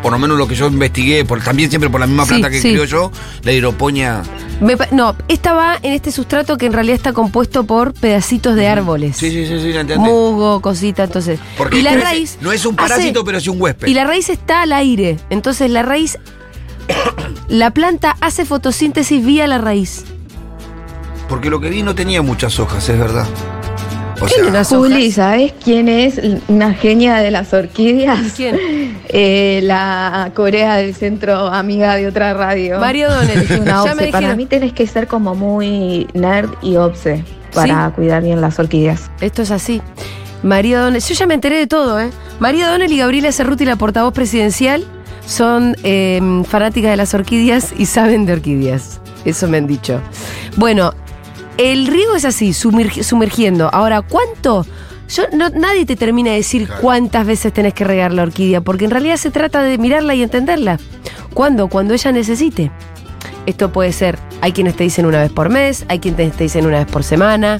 por 0.03 0.11
lo 0.11 0.19
menos 0.19 0.37
lo 0.37 0.47
que 0.47 0.55
yo 0.55 0.67
investigué, 0.67 1.25
por, 1.25 1.41
también 1.41 1.69
siempre 1.69 1.89
por 1.89 1.99
la 1.99 2.07
misma 2.07 2.23
Sí, 2.23 2.29
planta 2.29 2.49
que 2.49 2.61
sí. 2.61 2.71
creo 2.73 2.85
yo, 2.85 3.11
la 3.43 3.51
hidroponía. 3.51 4.21
Me 4.61 4.77
no, 4.91 5.15
esta 5.27 5.53
va 5.53 5.79
en 5.81 5.93
este 5.93 6.11
sustrato 6.11 6.55
que 6.59 6.67
en 6.67 6.73
realidad 6.73 6.95
está 6.95 7.13
compuesto 7.13 7.63
por 7.63 7.93
pedacitos 7.95 8.55
de 8.55 8.67
árboles. 8.67 9.17
Sí, 9.17 9.31
sí, 9.31 9.47
sí, 9.47 9.59
sí, 9.59 9.73
la 9.73 9.81
entendí. 9.81 10.03
Musgo, 10.07 10.61
cosita, 10.61 11.05
entonces. 11.05 11.39
Porque 11.57 11.79
y 11.79 11.81
la 11.81 11.95
raíz. 11.97 12.37
no 12.41 12.51
es 12.51 12.63
un 12.67 12.75
hace- 12.79 12.89
parásito, 12.89 13.25
pero 13.25 13.39
sí 13.39 13.49
un 13.49 13.59
huésped. 13.59 13.87
Y 13.87 13.95
la 13.95 14.03
raíz 14.03 14.29
está 14.29 14.61
al 14.61 14.71
aire. 14.73 15.17
Entonces 15.31 15.71
la 15.71 15.81
raíz. 15.81 16.19
La 17.47 17.71
planta 17.71 18.15
hace 18.21 18.45
fotosíntesis 18.45 19.25
vía 19.25 19.47
la 19.47 19.57
raíz. 19.57 20.05
Porque 21.27 21.49
lo 21.49 21.59
que 21.61 21.69
vi 21.69 21.83
no 21.83 21.95
tenía 21.95 22.21
muchas 22.21 22.59
hojas, 22.59 22.87
es 22.89 22.99
verdad. 22.99 23.27
O 24.21 24.27
sea, 24.27 24.63
Juli. 24.63 25.11
¿sabes 25.11 25.53
quién 25.63 25.89
es 25.89 26.21
una 26.47 26.73
genia 26.73 27.15
de 27.15 27.31
las 27.31 27.53
orquídeas? 27.53 28.33
¿Quién? 28.35 28.57
Eh, 29.13 29.59
la 29.63 30.31
Corea 30.33 30.77
del 30.77 30.95
Centro, 30.95 31.47
amiga 31.47 31.97
de 31.97 32.07
otra 32.07 32.33
radio. 32.33 32.79
Mario 32.79 33.09
Donel. 33.13 33.45
Una 33.59 33.71
ya 33.71 33.81
obse. 33.83 33.95
me 33.95 34.07
Para 34.07 34.35
mí 34.37 34.45
tenés 34.45 34.71
que 34.71 34.87
ser 34.87 35.07
como 35.07 35.35
muy 35.35 36.07
nerd 36.13 36.49
y 36.61 36.77
obse 36.77 37.25
para 37.53 37.91
cuidar 37.91 38.23
bien 38.23 38.39
las 38.39 38.57
orquídeas. 38.57 39.11
Esto 39.19 39.41
es 39.41 39.51
así. 39.51 39.81
María 40.43 40.79
Donel. 40.79 41.01
Yo 41.01 41.13
ya 41.13 41.25
me 41.25 41.33
enteré 41.33 41.57
de 41.57 41.67
todo, 41.67 41.99
¿eh? 41.99 42.09
María 42.39 42.69
Donel 42.69 42.89
y 42.89 42.99
Gabriela 42.99 43.33
Cerruti, 43.33 43.65
la 43.65 43.75
portavoz 43.75 44.13
presidencial, 44.13 44.85
son 45.25 45.75
eh, 45.83 46.19
fanáticas 46.47 46.91
de 46.91 46.97
las 46.97 47.13
orquídeas 47.13 47.73
y 47.77 47.85
saben 47.85 48.25
de 48.25 48.33
orquídeas. 48.33 48.99
Eso 49.25 49.47
me 49.47 49.57
han 49.57 49.67
dicho. 49.67 50.01
Bueno, 50.57 50.93
el 51.57 51.87
riego 51.87 52.15
es 52.15 52.25
así, 52.25 52.49
sumergi- 52.51 53.03
sumergiendo. 53.03 53.69
Ahora, 53.73 54.01
¿cuánto? 54.01 54.65
Yo, 55.09 55.23
no, 55.33 55.49
nadie 55.49 55.85
te 55.85 55.95
termina 55.95 56.31
de 56.31 56.37
decir 56.37 56.65
Claro. 56.67 56.81
cuántas 56.81 57.27
veces 57.27 57.51
tenés 57.53 57.73
que 57.73 57.83
regar 57.83 58.13
la 58.13 58.23
orquídea, 58.23 58.61
porque 58.61 58.85
en 58.85 58.91
realidad 58.91 59.17
se 59.17 59.29
trata 59.29 59.61
de 59.61 59.77
mirarla 59.77 60.15
y 60.15 60.23
entenderla. 60.23 60.79
¿Cuándo? 61.33 61.67
Cuando 61.67 61.93
ella 61.93 62.11
necesite. 62.11 62.71
Esto 63.45 63.71
puede 63.71 63.91
ser, 63.91 64.17
hay 64.41 64.51
quienes 64.53 64.75
te 64.75 64.83
dicen 64.83 65.05
una 65.05 65.19
vez 65.19 65.31
por 65.31 65.49
mes, 65.49 65.85
hay 65.89 65.99
quienes 65.99 66.33
te 66.33 66.43
dicen 66.43 66.65
una 66.65 66.77
vez 66.79 66.87
por 66.87 67.03
semana. 67.03 67.59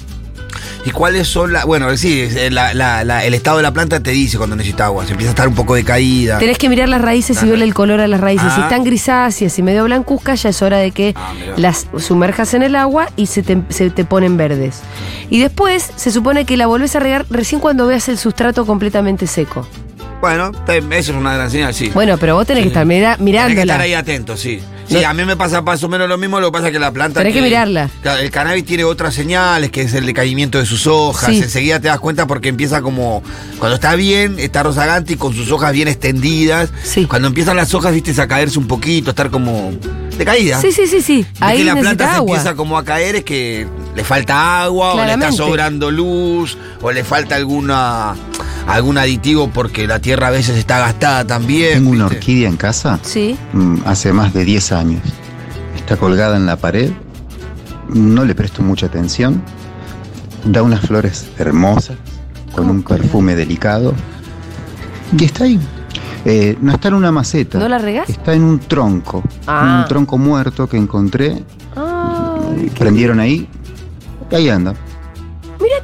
¿Y 0.86 0.92
cuáles 0.92 1.28
son 1.28 1.54
las.? 1.54 1.66
Bueno, 1.66 1.96
sí, 1.98 2.22
eh, 2.22 2.50
la- 2.52 2.74
la- 2.74 3.04
la- 3.04 3.24
el 3.26 3.34
estado 3.34 3.58
de 3.58 3.64
la 3.64 3.72
planta 3.72 4.00
te 4.02 4.12
dice 4.12 4.38
cuando 4.38 4.56
necesita 4.56 4.86
agua. 4.86 5.06
Se 5.06 5.12
empieza 5.12 5.30
a 5.32 5.34
estar 5.34 5.48
un 5.48 5.56
poco 5.56 5.76
decaída. 5.76 6.40
Tenés 6.40 6.58
que 6.58 6.70
mirar 6.70 6.90
las 6.90 7.02
raíces 7.02 7.38
y 7.38 7.40
Ajá. 7.40 7.48
verle 7.52 7.66
el 7.66 7.74
color 7.74 8.00
a 8.02 8.08
las 8.08 8.20
raíces. 8.22 8.52
Si 8.54 8.62
Ah. 8.62 8.64
están 8.64 8.84
grisáceas 8.84 9.58
y 9.58 9.62
medio 9.64 9.84
blancuzcas, 9.86 10.42
ya 10.44 10.50
es 10.50 10.62
hora 10.62 10.78
de 10.78 10.92
que 10.92 11.14
Ah, 11.16 11.34
las 11.58 11.88
sumerjas 11.98 12.54
en 12.54 12.64
el 12.64 12.76
agua 12.76 13.08
y 13.16 13.28
se 13.28 13.44
te, 13.44 13.62
se 13.70 13.90
te 13.90 14.06
ponen 14.06 14.38
verdes. 14.38 14.80
Y 15.30 15.40
después 15.40 15.92
se 15.96 16.12
supone 16.12 16.46
que 16.46 16.58
la 16.58 16.68
volvés 16.68 16.96
a 16.96 17.00
regar 17.00 17.26
recién 17.30 17.62
cuando 17.62 17.88
veas 17.88 18.10
el 18.10 18.18
sustrato 18.18 18.66
completamente 18.66 19.28
seco. 19.28 19.68
Bueno, 20.22 20.52
eso 20.68 20.88
es 20.92 21.10
una 21.10 21.34
gran 21.34 21.50
señal, 21.50 21.74
sí. 21.74 21.90
Bueno, 21.94 22.18
pero 22.18 22.36
vos 22.36 22.46
tenés 22.46 22.64
que 22.64 22.68
estar 22.70 22.86
mira- 22.86 23.16
Tenés 23.16 23.18
que 23.18 23.24
mirándola. 23.24 23.62
estar 23.64 23.82
ahí 23.82 23.94
atento, 23.96 24.38
sí. 24.38 24.62
Sí, 24.88 24.96
No- 25.02 25.08
a 25.10 25.14
mí 25.14 25.24
me 25.26 25.36
pasa 25.38 25.62
más 25.62 25.82
o 25.84 25.90
menos 25.90 26.08
lo 26.10 26.18
mismo, 26.18 26.40
lo 26.40 26.48
que 26.48 26.54
pasa 26.54 26.68
es 26.68 26.74
que 26.74 26.80
la 26.80 26.92
planta. 26.92 27.22
Tenés 27.22 27.34
que 27.34 27.42
mirarla. 27.42 27.90
El 28.20 28.30
cannabis 28.30 28.66
tiene 28.66 28.84
otras 28.84 29.14
señales, 29.16 29.72
que 29.72 29.82
es 29.82 29.94
el 29.94 30.06
decaimiento 30.06 30.60
de 30.60 30.66
sus 30.66 30.86
hojas. 30.86 31.30
Sí. 31.32 31.38
Enseguida 31.42 31.80
te 31.80 31.88
das 31.88 32.00
cuenta 32.00 32.28
porque 32.28 32.50
empieza 32.50 32.82
como. 32.82 33.24
Cuando 33.58 33.76
está 33.76 33.96
bien, 33.96 34.36
está 34.38 34.64
rozagante 34.64 35.14
y 35.14 35.16
con 35.16 35.34
sus 35.34 35.50
hojas 35.52 35.72
bien 35.74 35.88
extendidas. 35.88 36.72
Sí. 36.84 37.06
Cuando 37.06 37.28
empiezan 37.30 37.56
las 37.56 37.74
hojas, 37.74 37.94
viste, 37.94 38.20
a 38.22 38.28
caerse 38.28 38.60
un 38.60 38.68
poquito, 38.68 39.10
a 39.10 39.14
estar 39.14 39.30
como. 39.32 39.72
decaída. 40.18 40.60
Sí, 40.62 40.72
sí, 40.72 40.86
sí, 40.88 41.02
sí. 41.02 41.26
Ahí 41.40 41.60
que 41.60 41.64
la 41.64 41.76
planta 41.78 42.06
se 42.12 42.16
agua. 42.18 42.36
empieza 42.36 42.56
como 42.56 42.78
a 42.78 42.84
caer, 42.86 43.16
es 43.16 43.24
que 43.24 43.66
le 43.96 44.04
falta 44.04 44.62
agua, 44.64 44.94
o 44.94 45.04
le 45.06 45.14
está 45.14 45.32
sobrando 45.32 45.90
luz, 45.90 46.58
o 46.82 46.92
le 46.92 47.04
falta 47.04 47.36
alguna 47.36 48.14
algún 48.72 48.98
aditivo 48.98 49.50
porque 49.54 49.88
la 49.88 50.00
tierra 50.00 50.28
a 50.28 50.32
veces 50.32 50.58
está 50.58 50.80
gastada 50.80 51.26
también. 51.26 51.74
Tengo 51.80 51.92
una 51.92 52.06
orquídea 52.08 52.50
en 52.50 52.58
casa 52.58 53.00
Sí. 53.04 53.38
mm, 53.54 53.78
hace 53.86 54.14
más 54.14 54.34
de 54.34 54.46
10 54.46 54.72
años. 54.72 55.02
Está 55.76 55.98
colgada 55.98 56.38
en 56.38 56.46
la 56.46 56.56
pared, 56.58 56.92
no 57.90 58.24
le 58.26 58.36
presto 58.36 58.62
mucha 58.62 58.86
atención, 58.86 59.42
da 60.46 60.64
unas 60.64 60.82
flores 60.82 61.28
hermosas, 61.38 61.98
con 62.54 62.64
¿Cómo 62.66 62.72
un 62.72 62.84
perfume 62.84 63.36
delicado, 63.36 63.94
y 65.18 65.26
está 65.26 65.44
ahí. 65.46 65.60
Eh, 66.24 66.56
no 66.62 66.72
está 66.74 66.90
en 66.90 66.94
una 66.94 67.12
maceta, 67.12 67.58
¿No 67.58 67.68
la 67.68 67.80
regás? 67.80 68.08
está 68.10 68.34
en 68.34 68.44
un 68.44 68.60
tronco, 68.60 69.24
Ah. 69.48 69.82
un 69.82 69.88
tronco 69.90 70.18
muerto 70.18 70.68
que 70.70 70.78
encontré, 70.78 71.44
Ay, 71.76 72.70
qué- 72.74 72.80
prendieron 72.80 73.20
ahí, 73.20 73.50
y 74.30 74.36
ahí 74.36 74.50
anda. 74.50 74.76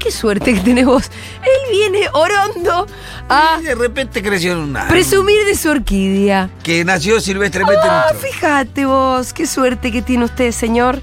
Qué 0.08 0.14
suerte 0.14 0.54
que 0.54 0.62
tenés 0.62 0.86
vos. 0.86 1.12
Él 1.44 1.70
viene 1.72 2.08
orondo 2.14 2.88
a 3.28 3.58
Y 3.60 3.64
de 3.66 3.76
repente 3.76 4.24
creció 4.24 4.54
en 4.54 4.60
una. 4.60 4.88
presumir 4.88 5.44
de 5.46 5.54
su 5.54 5.70
orquídea. 5.70 6.50
Que 6.64 6.86
nació 6.86 7.20
silvestremente 7.20 7.82
Ah, 7.86 8.06
fíjate 8.18 8.86
vos, 8.86 9.34
qué 9.34 9.46
suerte 9.46 9.92
que 9.92 10.02
tiene 10.02 10.24
usted, 10.24 10.52
señor. 10.54 11.02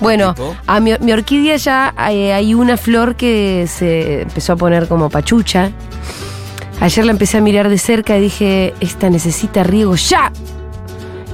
Bueno, 0.00 0.32
tipo? 0.34 0.56
a 0.66 0.80
mi, 0.80 0.92
mi 1.00 1.12
orquídea 1.12 1.56
ya 1.56 1.92
hay, 1.98 2.30
hay 2.30 2.54
una 2.54 2.78
flor 2.78 3.14
que 3.14 3.66
se 3.68 4.22
empezó 4.22 4.54
a 4.54 4.56
poner 4.56 4.88
como 4.88 5.10
pachucha. 5.10 5.70
Ayer 6.80 7.04
la 7.04 7.12
empecé 7.12 7.36
a 7.36 7.40
mirar 7.42 7.68
de 7.68 7.76
cerca 7.76 8.16
y 8.16 8.22
dije, 8.22 8.72
esta 8.80 9.10
necesita 9.10 9.62
riego 9.64 9.96
ya. 9.96 10.32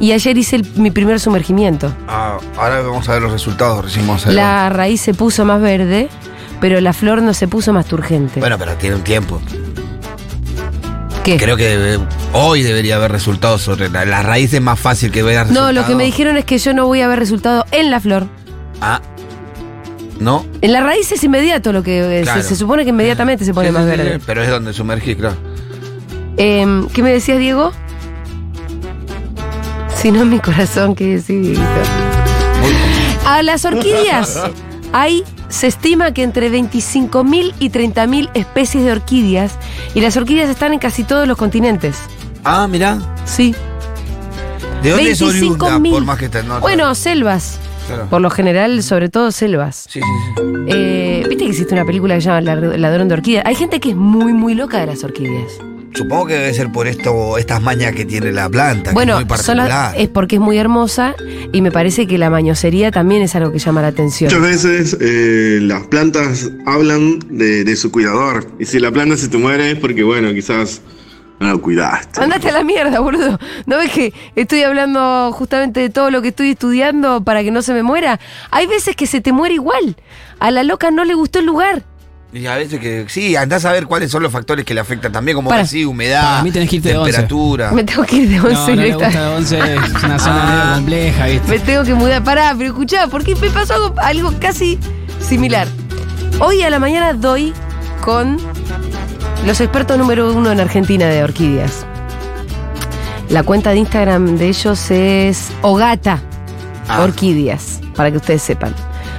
Y 0.00 0.10
ayer 0.10 0.36
hice 0.36 0.56
el- 0.56 0.66
mi 0.74 0.90
primer 0.90 1.20
sumergimiento. 1.20 1.94
Ah, 2.08 2.38
ahora 2.58 2.80
vamos 2.82 3.08
a 3.08 3.12
ver 3.12 3.22
los 3.22 3.30
resultados. 3.30 3.84
Recién 3.84 4.06
vamos 4.08 4.24
a 4.26 4.30
ver. 4.30 4.34
La 4.36 4.68
raíz 4.70 5.00
se 5.02 5.14
puso 5.14 5.44
más 5.44 5.60
verde, 5.62 6.08
pero 6.60 6.80
la 6.80 6.92
flor 6.92 7.22
no 7.22 7.34
se 7.34 7.48
puso 7.48 7.72
más 7.72 7.86
turgente. 7.86 8.40
Bueno, 8.40 8.58
pero 8.58 8.74
tiene 8.74 8.96
un 8.96 9.02
tiempo. 9.02 9.40
¿Qué? 11.24 11.36
Creo 11.38 11.56
que 11.56 11.98
hoy 12.32 12.62
debería 12.62 12.96
haber 12.96 13.10
resultados 13.10 13.62
sobre 13.62 13.88
la, 13.88 14.04
la 14.04 14.22
raíz 14.22 14.52
es 14.54 14.60
más 14.62 14.78
fácil 14.78 15.10
que 15.10 15.22
veas 15.24 15.50
no, 15.50 15.72
lo 15.72 15.84
que 15.84 15.94
me 15.96 16.04
dijeron 16.04 16.36
es 16.36 16.44
que 16.44 16.58
yo 16.58 16.72
no 16.72 16.86
voy 16.86 17.00
a 17.00 17.08
ver 17.08 17.18
resultado 17.18 17.64
en 17.72 17.90
la 17.90 17.98
flor. 18.00 18.26
Ah. 18.80 19.00
¿No? 20.20 20.46
En 20.62 20.72
la 20.72 20.80
raíz 20.82 21.10
es 21.12 21.22
inmediato 21.24 21.72
lo 21.72 21.82
que 21.82 22.20
eh, 22.20 22.22
Claro. 22.22 22.42
se, 22.42 22.48
se 22.50 22.56
supone 22.56 22.84
que 22.84 22.90
inmediatamente 22.90 23.44
se 23.44 23.52
pone 23.52 23.68
Sí, 23.68 23.74
más 23.74 23.82
sí, 23.82 23.88
verde. 23.90 24.20
Pero 24.24 24.42
es 24.42 24.48
donde 24.50 24.72
sumergís, 24.72 25.16
claro. 25.16 25.36
Em, 26.36 26.86
¿Qué 26.88 27.02
me 27.02 27.12
decías, 27.12 27.38
Diego? 27.38 27.72
Si 29.96 30.12
no, 30.12 30.24
mi 30.24 30.38
corazón, 30.38 30.94
¿qué 30.94 31.18
Dieguito? 31.18 31.60
A 33.26 33.42
las 33.42 33.64
orquídeas 33.64 34.40
hay, 34.98 35.22
se 35.48 35.66
estima 35.66 36.12
que 36.12 36.22
entre 36.22 36.50
25.000 36.50 37.54
y 37.58 37.70
30.000 37.70 38.30
especies 38.34 38.84
de 38.84 38.92
orquídeas 38.92 39.52
y 39.94 40.00
las 40.00 40.16
orquídeas 40.16 40.48
están 40.48 40.72
en 40.72 40.78
casi 40.78 41.04
todos 41.04 41.28
los 41.28 41.36
continentes. 41.36 41.96
Ah, 42.44 42.66
mirá. 42.68 42.98
Sí. 43.24 43.54
¿De 44.82 44.90
dónde 44.90 45.10
es 45.10 45.22
oriunda? 45.22 45.76
25.000. 45.78 45.90
Por 45.90 46.04
más 46.04 46.18
que 46.18 46.24
esté. 46.26 46.42
No, 46.42 46.60
Bueno, 46.60 46.94
selvas. 46.94 47.58
claro. 47.86 48.06
Por 48.08 48.20
lo 48.20 48.30
general, 48.30 48.82
sobre 48.82 49.08
todo 49.08 49.30
selvas. 49.32 49.86
Sí, 49.88 50.00
sí, 50.00 50.06
sí. 50.36 50.42
Eh, 50.68 51.24
Viste 51.28 51.44
que 51.44 51.50
existe 51.50 51.74
una 51.74 51.84
película 51.84 52.14
que 52.14 52.20
se 52.20 52.26
llama 52.28 52.40
La- 52.40 52.54
Ladrón 52.56 53.08
de 53.08 53.14
Orquídeas. 53.14 53.44
Hay 53.46 53.54
gente 53.56 53.80
que 53.80 53.90
es 53.90 53.96
muy, 53.96 54.32
muy 54.32 54.54
loca 54.54 54.78
de 54.78 54.86
las 54.86 55.02
orquídeas. 55.04 55.52
Supongo 55.96 56.26
que 56.26 56.34
debe 56.34 56.52
ser 56.52 56.70
por 56.70 56.86
esto, 56.86 57.38
estas 57.38 57.62
mañas 57.62 57.92
que 57.94 58.04
tiene 58.04 58.30
la 58.30 58.48
planta, 58.50 58.92
Bueno, 58.92 59.14
que 59.14 59.22
es 59.22 59.26
muy 59.26 59.36
particular. 59.36 59.94
es 59.96 60.08
porque 60.08 60.36
es 60.36 60.40
muy 60.42 60.58
hermosa 60.58 61.14
y 61.52 61.62
me 61.62 61.72
parece 61.72 62.06
que 62.06 62.18
la 62.18 62.28
mañosería 62.28 62.90
también 62.90 63.22
es 63.22 63.34
algo 63.34 63.50
que 63.50 63.58
llama 63.58 63.80
la 63.80 63.88
atención. 63.88 64.30
Muchas 64.30 64.42
veces 64.64 64.96
eh, 65.00 65.58
las 65.62 65.86
plantas 65.86 66.50
hablan 66.66 67.18
de, 67.30 67.64
de 67.64 67.76
su 67.76 67.90
cuidador. 67.90 68.46
Y 68.58 68.66
si 68.66 68.78
la 68.78 68.90
planta 68.90 69.16
se 69.16 69.28
te 69.28 69.38
muere 69.38 69.70
es 69.72 69.78
porque, 69.78 70.02
bueno, 70.02 70.32
quizás 70.34 70.82
no 71.40 71.52
la 71.52 71.56
cuidaste. 71.58 72.20
Andate 72.22 72.50
a 72.50 72.52
la 72.52 72.62
mierda, 72.62 73.00
boludo. 73.00 73.38
¿No 73.64 73.78
ves 73.78 73.90
que 73.90 74.12
estoy 74.34 74.64
hablando 74.64 75.32
justamente 75.32 75.80
de 75.80 75.88
todo 75.88 76.10
lo 76.10 76.20
que 76.20 76.28
estoy 76.28 76.50
estudiando 76.50 77.24
para 77.24 77.42
que 77.42 77.50
no 77.50 77.62
se 77.62 77.72
me 77.72 77.82
muera? 77.82 78.20
Hay 78.50 78.66
veces 78.66 78.96
que 78.96 79.06
se 79.06 79.22
te 79.22 79.32
muere 79.32 79.54
igual. 79.54 79.96
A 80.40 80.50
la 80.50 80.62
loca 80.62 80.90
no 80.90 81.04
le 81.04 81.14
gustó 81.14 81.38
el 81.38 81.46
lugar. 81.46 81.84
Y 82.36 82.46
a 82.46 82.54
veces 82.56 82.78
que 82.80 83.06
sí, 83.08 83.34
andás 83.34 83.64
a 83.64 83.72
ver 83.72 83.86
cuáles 83.86 84.10
son 84.10 84.22
los 84.22 84.30
factores 84.30 84.64
que 84.66 84.74
le 84.74 84.80
afectan 84.80 85.10
también, 85.10 85.36
como 85.36 85.48
Para. 85.48 85.62
así, 85.62 85.84
humedad, 85.86 86.22
Para 86.22 86.42
mí 86.42 86.50
tenés 86.50 86.68
que 86.68 86.76
irte 86.76 86.88
de 86.90 86.98
once. 86.98 87.12
temperatura. 87.12 87.70
Me 87.72 87.82
tengo 87.82 88.02
que 88.04 88.16
ir 88.16 88.28
de 88.28 88.40
once 88.40 88.52
No, 88.52 88.66
no 88.68 88.74
le 88.74 88.82
directa. 88.82 89.06
gusta 89.06 89.20
de 89.22 89.28
11, 89.36 89.58
es 89.74 90.04
una 90.04 90.18
zona 90.18 90.42
Ah. 90.42 90.56
medio 90.60 90.74
compleja, 90.74 91.26
¿viste? 91.26 91.48
Me 91.48 91.58
tengo 91.60 91.84
que 91.84 91.94
mudar. 91.94 92.22
Pará, 92.24 92.54
pero 92.58 92.68
escuchá, 92.70 93.06
¿por 93.06 93.24
qué 93.24 93.34
me 93.36 93.48
pasó 93.48 93.74
algo, 93.74 93.94
algo 94.00 94.34
casi 94.38 94.78
similar? 95.26 95.66
Hoy 96.40 96.60
a 96.62 96.68
la 96.68 96.78
mañana 96.78 97.14
doy 97.14 97.54
con 98.02 98.36
los 99.46 99.58
expertos 99.62 99.96
número 99.96 100.30
uno 100.34 100.52
en 100.52 100.60
Argentina 100.60 101.06
de 101.06 101.22
orquídeas. 101.24 101.86
La 103.30 103.42
cuenta 103.44 103.70
de 103.70 103.78
Instagram 103.78 104.36
de 104.36 104.48
ellos 104.48 104.90
es 104.90 105.48
Ogata 105.62 106.20
Ah. 106.88 107.00
Orquídeas, 107.02 107.80
para 107.96 108.10
que 108.10 108.18
ustedes 108.18 108.42
sepan. 108.42 108.74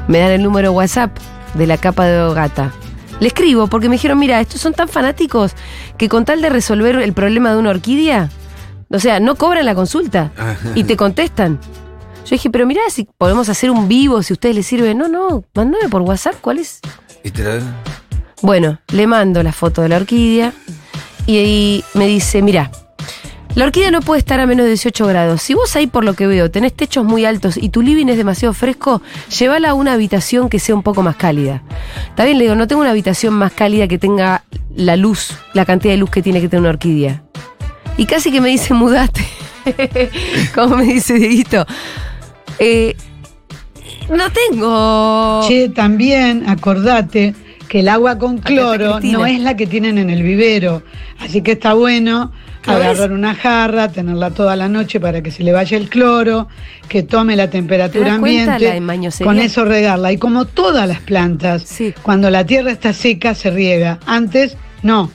Me 0.08 0.20
dan 0.20 0.32
el 0.32 0.44
número 0.44 0.72
WhatsApp 0.72 1.18
de 1.56 1.66
la 1.68 1.78
capa 1.78 2.06
de 2.06 2.22
Ogata. 2.22 2.72
Le 3.20 3.28
escribo 3.28 3.68
porque 3.68 3.90
me 3.90 3.96
dijeron, 3.96 4.20
mira, 4.20 4.40
estos 4.40 4.62
son 4.62 4.74
tan 4.74 4.88
fanáticos 4.88 5.54
que 5.98 6.08
con 6.08 6.24
tal 6.26 6.42
de 6.42 6.50
resolver 6.50 6.96
el 6.98 7.14
problema 7.14 7.52
de 7.52 7.58
una 7.58 7.72
orquídea, 7.72 8.30
o 8.90 9.00
sea, 9.00 9.20
no 9.20 9.36
cobran 9.36 9.66
la 9.66 9.74
consulta 9.76 10.32
y 10.76 10.84
te 10.84 10.96
contestan. 10.98 11.60
Yo 12.26 12.32
dije, 12.32 12.50
pero 12.50 12.68
mirá, 12.68 12.82
si 12.90 13.08
podemos 13.18 13.50
hacer 13.50 13.72
un 13.72 13.88
vivo, 13.88 14.22
si 14.22 14.34
a 14.34 14.36
ustedes 14.36 14.56
les 14.56 14.68
sirve. 14.68 14.94
No, 14.94 15.08
no, 15.08 15.44
mándame 15.56 15.90
por 15.90 16.02
WhatsApp, 16.04 16.36
¿cuál 16.42 16.60
es? 16.60 16.80
Y 17.24 17.32
te 17.32 17.44
lo- 17.44 17.64
Bueno, 18.42 18.80
le 18.94 19.08
mando 19.08 19.42
la 19.44 19.52
foto 19.52 19.82
de 19.82 19.90
la 19.90 19.96
orquídea 19.98 20.54
y, 21.26 21.38
ahí 21.38 21.84
me 21.96 22.06
dice, 22.06 22.42
mira, 22.42 22.70
la 23.58 23.66
orquídea 23.66 23.90
no 23.90 24.02
puede 24.02 24.20
estar 24.20 24.40
a 24.40 24.46
menos 24.46 24.66
de 24.66 24.70
18 24.70 25.08
grados. 25.08 25.42
Si 25.42 25.56
vos 25.56 25.76
ahí 25.76 25.88
por 25.88 26.04
lo 26.04 26.14
que 26.14 26.28
veo 26.28 26.52
tenés 26.52 26.74
techos 26.74 27.04
muy 27.04 27.26
altos 27.26 27.58
y 27.58 27.70
tu 27.70 27.82
living 27.82 28.06
es 28.06 28.16
demasiado 28.16 28.54
fresco, 28.54 29.02
llévala 29.36 29.70
a 29.70 29.74
una 29.74 29.94
habitación 29.94 30.48
que 30.48 30.60
sea 30.60 30.76
un 30.76 30.84
poco 30.84 31.02
más 31.02 31.16
cálida. 31.16 31.64
Está 32.08 32.24
bien, 32.26 32.38
le 32.38 32.44
digo, 32.44 32.54
no 32.54 32.68
tengo 32.68 32.82
una 32.82 32.92
habitación 32.92 33.34
más 33.34 33.52
cálida 33.54 33.88
que 33.88 33.98
tenga 33.98 34.44
la 34.76 34.96
luz, 34.96 35.32
la 35.54 35.66
cantidad 35.66 35.92
de 35.92 35.98
luz 35.98 36.12
que 36.12 36.22
tiene 36.22 36.40
que 36.40 36.50
tener 36.50 36.62
una 36.62 36.70
orquídea. 36.70 37.24
Y 37.98 38.06
casi 38.06 38.32
que 38.32 38.42
me 38.42 38.50
dice, 38.50 38.76
mudate. 38.76 39.26
Como 40.54 40.76
me 40.76 40.84
dice 40.84 41.16
Dieguito. 41.16 41.66
Eh, 42.60 42.96
no 44.08 44.26
tengo... 44.32 45.48
Che, 45.48 45.70
también 45.70 46.48
acordate 46.48 47.34
que 47.68 47.80
el 47.80 47.90
agua 47.90 48.20
con 48.20 48.38
cloro 48.38 49.00
no 49.00 49.26
es 49.26 49.40
la 49.40 49.58
que 49.58 49.66
tienen 49.66 49.98
en 49.98 50.12
el 50.12 50.22
vivero. 50.22 50.84
Así 51.18 51.42
que 51.42 51.54
está 51.54 51.74
bueno 51.74 52.32
agarrar 52.68 53.12
una 53.12 53.34
jarra, 53.36 53.90
tenerla 53.92 54.32
toda 54.32 54.56
la 54.56 54.68
noche 54.68 55.00
para 55.00 55.22
que 55.22 55.32
se 55.32 55.44
le 55.44 55.52
vaya 55.52 55.78
el 55.78 55.90
cloro, 55.90 56.48
que 56.88 57.04
tome 57.04 57.36
la 57.36 57.50
temperatura 57.50 58.06
¿Te 58.06 58.10
das 58.12 58.20
cuenta 58.20 58.54
ambiente. 58.56 58.80
la? 59.20 59.26
Con 59.26 59.40
eso 59.40 59.66
regarla. 59.66 60.12
Y 60.12 60.18
como 60.18 60.46
todas 60.46 60.88
las 60.88 61.00
plantas, 61.02 61.64
Sí. 61.64 61.94
cuando 62.02 62.30
la 62.30 62.46
tierra 62.46 62.72
está 62.72 62.94
seca 62.94 63.34
se 63.36 63.50
riega. 63.52 64.00
Antes, 64.06 64.58
no. 64.84 65.12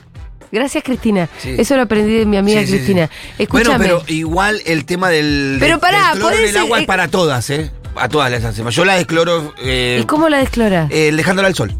Gracias, 0.51 0.83
Cristina. 0.83 1.29
Sí. 1.39 1.55
Eso 1.57 1.75
lo 1.75 1.81
aprendí 1.83 2.13
de 2.13 2.25
mi 2.27 2.37
amiga 2.37 2.61
Sí, 2.61 2.67
Cristina. 2.67 3.07
sí. 3.07 3.43
Escúchame. 3.43 3.77
Bueno, 3.87 4.01
pero 4.05 4.13
igual 4.15 4.61
el 4.65 4.85
tema 4.85 5.09
del, 5.09 5.57
Pero 5.59 5.79
pará, 5.79 6.09
del 6.11 6.19
cloro 6.19 6.35
en 6.37 6.45
el 6.49 6.57
agua 6.57 6.79
es 6.79 6.85
para 6.85 7.07
todas, 7.07 7.49
¿eh? 7.49 7.71
A 7.95 8.07
todas 8.09 8.29
las 8.31 8.43
hacemos. 8.43 8.75
Yo 8.75 8.85
la 8.85 8.95
descloro 8.95 9.53
eh, 9.63 9.99
¿Y 10.01 10.05
cómo 10.05 10.29
la 10.29 10.37
descloras? 10.39 10.89
eh, 10.91 11.11
dejándola 11.15 11.47
al 11.47 11.55
sol. 11.55 11.73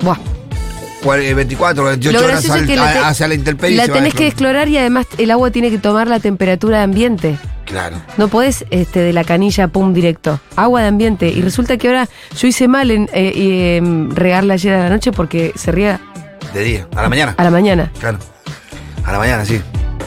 Buah. 0.00 0.16
Cuar- 1.02 1.20
eh, 1.20 1.32
24, 1.34 1.84
28 1.84 2.18
Lo 2.18 2.24
horas 2.26 2.50
al- 2.50 2.60
es 2.60 2.66
que 2.66 2.76
la, 2.76 3.08
hacia 3.08 3.26
la 3.28 3.34
intemperie. 3.34 3.76
la 3.76 3.88
tenés 3.88 4.14
que 4.14 4.24
desclorar 4.24 4.68
y 4.68 4.76
además 4.78 5.06
el 5.18 5.30
agua 5.30 5.50
tiene 5.50 5.70
que 5.70 5.78
tomar 5.78 6.08
la 6.08 6.20
temperatura 6.20 6.78
de 6.78 6.84
ambiente. 6.84 7.38
Claro. 7.64 7.96
No 8.18 8.28
podés 8.28 8.64
este, 8.70 8.98
de 9.00 9.12
la 9.12 9.22
canilla, 9.24 9.68
pum, 9.68 9.94
directo. 9.94 10.40
Agua 10.56 10.82
de 10.82 10.88
ambiente. 10.88 11.28
Y 11.28 11.40
resulta 11.40 11.76
que 11.76 11.86
ahora 11.88 12.08
yo 12.36 12.48
hice 12.48 12.66
mal 12.68 12.90
en 12.90 13.04
eh, 13.14 13.32
eh, 13.34 13.76
em, 13.76 14.10
regarla 14.10 14.54
ayer 14.54 14.74
a 14.74 14.78
la 14.84 14.88
noche 14.90 15.12
porque 15.12 15.52
se 15.54 15.70
riega 15.72 16.00
De 16.52 16.64
día, 16.64 16.86
a 16.96 17.02
la 17.02 17.08
mañana. 17.08 17.34
a 17.38 17.44
la 17.44 17.50
mañana. 17.50 17.92
Claro. 18.00 18.18
A 19.04 19.12
la 19.12 19.18
mañana, 19.18 19.44
sí. 19.44 19.60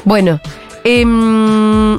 Bueno, 0.04 0.40
em, 0.84 1.98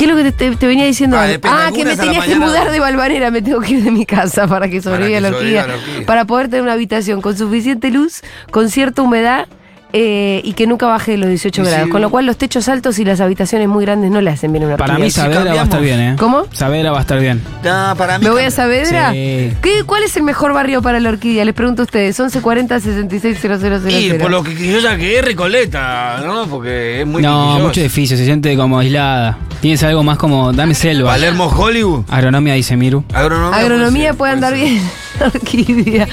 ¿qué 0.00 0.06
es 0.06 0.10
lo 0.10 0.16
que 0.16 0.56
te, 0.56 0.66
venía 0.66 0.86
diciendo? 0.86 1.18
Ah, 1.18 1.28
Ah, 1.42 1.70
que 1.74 1.84
me 1.84 1.94
tenías 1.94 2.24
que 2.24 2.36
mudar 2.36 2.70
de 2.70 2.80
Valvanera, 2.80 3.30
me 3.30 3.42
tengo 3.42 3.60
que 3.60 3.74
ir 3.74 3.84
de 3.84 3.90
mi 3.90 4.06
casa 4.06 4.46
para 4.46 4.68
que 4.68 4.80
sobreviva 4.80 5.16
que 5.16 5.20
la 5.20 5.28
orquídea. 5.28 5.66
la 5.66 5.74
orquídea. 5.74 6.06
Para 6.06 6.24
poder 6.24 6.48
tener 6.48 6.62
una 6.62 6.72
habitación 6.72 7.20
con 7.20 7.36
suficiente 7.36 7.90
luz, 7.90 8.22
con 8.50 8.70
cierta 8.70 9.02
humedad 9.02 9.46
eh, 9.92 10.40
y 10.44 10.52
que 10.54 10.66
nunca 10.66 10.86
baje 10.86 11.12
de 11.12 11.18
los 11.18 11.28
18 11.28 11.62
Y 11.62 11.64
grados. 11.64 11.84
sí. 11.84 11.90
Con 11.90 12.00
lo 12.00 12.10
cual 12.10 12.26
los 12.26 12.36
techos 12.36 12.68
altos 12.68 12.98
y 12.98 13.04
las 13.04 13.20
habitaciones 13.20 13.68
muy 13.68 13.84
grandes 13.84 14.10
no 14.10 14.20
le 14.20 14.30
hacen 14.30 14.52
bien 14.52 14.64
a 14.64 14.66
una 14.68 14.76
Para 14.76 14.94
orquídea. 14.94 15.04
mí 15.06 15.10
Saavedra 15.10 15.54
va 15.54 15.60
a 15.60 15.64
estar 15.64 15.80
bien, 15.80 16.00
¿eh? 16.00 16.16
¿Cómo? 16.18 16.44
Saavedra 16.52 16.92
va 16.92 16.98
a 16.98 17.00
estar 17.02 17.20
bien. 17.20 17.42
No, 17.64 17.94
para 17.96 18.18
mí. 18.18 18.24
¿Me 18.24 18.30
voy 18.30 18.42
a. 18.42 18.50
Saavedra? 18.50 19.12
Sí. 19.12 19.52
¿Qué, 19.62 19.82
¿Cuál 19.86 20.02
es 20.04 20.16
el 20.16 20.22
mejor 20.22 20.52
barrio 20.52 20.82
para 20.82 21.00
la 21.00 21.08
orquídea? 21.10 21.44
Les 21.44 21.54
pregunto 21.54 21.82
a 21.82 21.84
ustedes. 21.84 22.18
1140 22.18 22.80
660000. 22.80 24.14
Y 24.16 24.18
por 24.18 24.30
lo 24.30 24.42
que 24.42 24.54
yo 24.54 24.78
ya 24.80 24.96
que 24.96 25.18
es 25.18 25.24
Recoleta, 25.24 26.20
¿no? 26.24 26.46
Porque 26.46 27.00
es 27.00 27.06
muy 27.06 27.22
no, 27.22 27.28
quisquilloso. 27.42 27.66
mucho 27.68 27.80
edificio, 27.80 28.16
se 28.16 28.24
siente 28.24 28.56
como 28.56 28.78
aislada. 28.78 29.38
Tienes 29.60 29.82
algo 29.82 30.02
más 30.02 30.16
como, 30.18 30.52
dame 30.52 30.74
selva. 30.74 31.10
Palermo 31.10 31.46
Hollywood. 31.46 32.04
Agronomía 32.08 32.54
dice 32.54 32.76
Miru. 32.76 33.04
Agronomía, 33.12 33.58
Agronomía 33.58 34.08
ser, 34.08 34.16
puede 34.16 34.32
andar 34.32 34.54
bien. 34.54 34.80
Orquídea. 35.34 36.08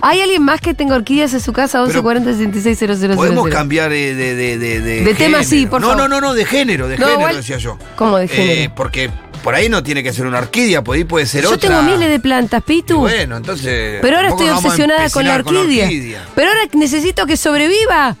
¿Hay 0.00 0.20
alguien 0.20 0.42
más 0.42 0.60
que 0.60 0.74
tenga 0.74 0.94
orquídeas 0.96 1.32
en 1.34 1.40
su 1.40 1.52
casa? 1.52 1.78
Pero 1.86 2.02
1140 2.02 2.34
660000. 2.34 3.16
Podemos 3.16 3.48
cambiar 3.48 3.92
eh, 3.92 4.14
de, 4.14 4.34
de, 4.34 4.58
de, 4.58 4.80
de, 4.80 5.04
De 5.04 5.14
tema, 5.14 5.42
sí, 5.44 5.66
por 5.66 5.80
no, 5.80 5.88
favor. 5.88 6.02
No, 6.08 6.08
no, 6.08 6.20
no, 6.28 6.34
de 6.34 6.44
género, 6.44 6.88
de 6.88 6.96
No, 6.98 7.06
género, 7.06 7.20
igual- 7.20 7.36
decía 7.36 7.58
yo. 7.58 7.78
¿Cómo 7.96 8.18
de 8.18 8.24
Eh, 8.26 8.28
género? 8.28 8.74
porque 8.74 9.10
por 9.42 9.54
ahí 9.54 9.68
no 9.68 9.82
tiene 9.82 10.02
que 10.02 10.12
ser 10.12 10.26
una 10.26 10.38
orquídea, 10.38 10.82
por 10.84 10.96
ahí 10.96 11.04
puede 11.04 11.26
ser 11.26 11.42
Yo 11.42 11.50
otra. 11.52 11.68
tengo 11.68 11.82
miles 11.82 12.08
de 12.08 12.20
plantas, 12.20 12.60
Y 12.60 12.62
Pitu. 12.66 12.98
Bueno, 12.98 13.36
entonces. 13.36 13.98
pero 14.00 14.16
ahora 14.16 14.28
estoy 14.28 14.48
obsesionada 14.48 15.10
con 15.10 15.24
la 15.26 15.36
orquídea. 15.36 16.24
Pero 16.34 16.48
ahora 16.48 16.60
necesito 16.74 17.26
que 17.26 17.36
sobreviva. 17.36 18.16